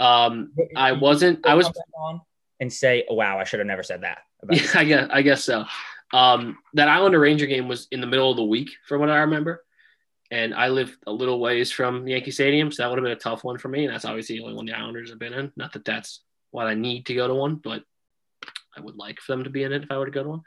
Um, 0.01 0.53
I 0.75 0.93
wasn't. 0.93 1.47
I 1.47 1.55
was 1.55 1.71
on 1.95 2.21
and 2.61 2.73
say, 2.73 3.05
oh, 3.09 3.15
"Wow, 3.15 3.39
I 3.39 3.45
should 3.45 3.61
have 3.61 3.67
never 3.67 3.83
said 3.83 4.03
that." 4.03 4.19
yeah, 4.51 4.71
I 4.75 4.85
guess 4.85 5.09
I 5.13 5.23
guess 5.23 5.45
so. 5.45 5.65
Um, 6.13 6.59
that 6.75 6.89
Islander 6.89 7.21
Ranger 7.21 7.47
game 7.47 7.69
was 7.69 7.87
in 7.91 8.01
the 8.01 8.07
middle 8.07 8.31
of 8.31 8.37
the 8.37 8.45
week, 8.45 8.71
from 8.87 9.01
what 9.01 9.11
I 9.11 9.19
remember, 9.19 9.65
and 10.31 10.55
I 10.55 10.69
live 10.69 10.97
a 11.07 11.13
little 11.13 11.41
ways 11.41 11.71
from 11.71 12.07
Yankee 12.07 12.31
Stadium, 12.31 12.71
so 12.71 12.83
that 12.83 12.89
would 12.89 12.99
have 12.99 13.05
been 13.05 13.13
a 13.13 13.17
tough 13.17 13.45
one 13.45 13.59
for 13.59 13.69
me. 13.69 13.85
And 13.85 13.95
that's 13.95 14.05
obviously 14.05 14.37
the 14.37 14.45
only 14.45 14.57
one 14.57 14.67
the 14.67 14.73
Islanders 14.73 15.11
have 15.11 15.19
been 15.19 15.33
in. 15.33 15.53
Not 15.57 15.73
that 15.73 15.85
that's 15.85 16.21
what 16.51 16.67
I 16.67 16.75
need 16.75 17.07
to 17.07 17.15
go 17.15 17.27
to 17.27 17.35
one, 17.35 17.57
but 17.57 17.83
I 18.77 18.81
would 18.81 18.97
like 18.97 19.21
for 19.21 19.33
them 19.33 19.45
to 19.45 19.51
be 19.51 19.63
in 19.63 19.73
it 19.73 19.85
if 19.85 19.91
I 19.91 19.99
were 19.99 20.05
to 20.05 20.11
go 20.11 20.23
to 20.23 20.29
one. 20.29 20.43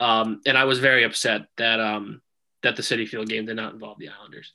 Um, 0.00 0.40
and 0.46 0.56
I 0.56 0.64
was 0.64 0.78
very 0.78 1.04
upset 1.04 1.42
that 1.58 1.80
um, 1.80 2.22
that 2.62 2.76
the 2.76 2.82
Citi 2.82 3.06
Field 3.06 3.28
game 3.28 3.46
did 3.46 3.56
not 3.56 3.74
involve 3.74 3.98
the 3.98 4.08
Islanders, 4.08 4.52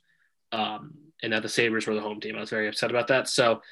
um, 0.50 0.94
and 1.22 1.32
that 1.32 1.42
the 1.42 1.48
Sabres 1.48 1.86
were 1.86 1.94
the 1.94 2.00
home 2.00 2.20
team. 2.20 2.36
I 2.36 2.40
was 2.40 2.50
very 2.50 2.68
upset 2.68 2.90
about 2.90 3.08
that. 3.08 3.28
So 3.28 3.62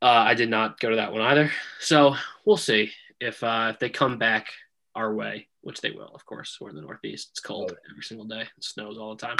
uh, 0.00 0.06
I 0.06 0.34
did 0.34 0.50
not 0.50 0.78
go 0.78 0.90
to 0.90 0.96
that 0.96 1.12
one 1.12 1.22
either. 1.22 1.50
So 1.80 2.14
we'll 2.44 2.56
see 2.56 2.92
if 3.20 3.42
uh, 3.42 3.72
if 3.74 3.80
they 3.80 3.88
come 3.88 4.18
back 4.18 4.46
our 4.94 5.14
way, 5.14 5.48
which 5.62 5.80
they 5.80 5.90
will, 5.90 6.10
of 6.14 6.24
course. 6.26 6.58
We're 6.60 6.70
in 6.70 6.76
the 6.76 6.82
Northeast. 6.82 7.30
It's 7.30 7.40
cold 7.40 7.72
oh. 7.74 7.78
every 7.90 8.02
single 8.02 8.26
day. 8.26 8.42
It 8.42 8.64
snows 8.64 8.98
all 8.98 9.14
the 9.14 9.26
time. 9.26 9.36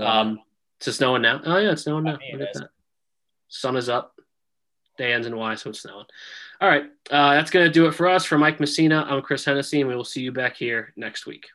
um, 0.00 0.40
it's 0.80 0.96
snowing 0.96 1.22
now. 1.22 1.40
Oh 1.44 1.58
yeah, 1.58 1.72
it's 1.72 1.82
snowing 1.82 2.04
now. 2.04 2.18
Look 2.32 2.40
at 2.40 2.54
that. 2.54 2.70
Sun 3.48 3.76
is 3.76 3.88
up. 3.88 4.14
Day 4.98 5.12
ends 5.12 5.26
in 5.26 5.36
Y, 5.36 5.54
so 5.54 5.70
it's 5.70 5.80
snowing. 5.80 6.06
All 6.60 6.68
right, 6.68 6.84
uh, 7.10 7.34
that's 7.34 7.50
gonna 7.50 7.70
do 7.70 7.86
it 7.86 7.92
for 7.92 8.08
us. 8.08 8.24
For 8.24 8.38
Mike 8.38 8.60
Messina, 8.60 9.06
I'm 9.08 9.22
Chris 9.22 9.44
Hennessy, 9.44 9.80
and 9.80 9.88
we 9.88 9.96
will 9.96 10.04
see 10.04 10.22
you 10.22 10.32
back 10.32 10.56
here 10.56 10.92
next 10.96 11.26
week. 11.26 11.46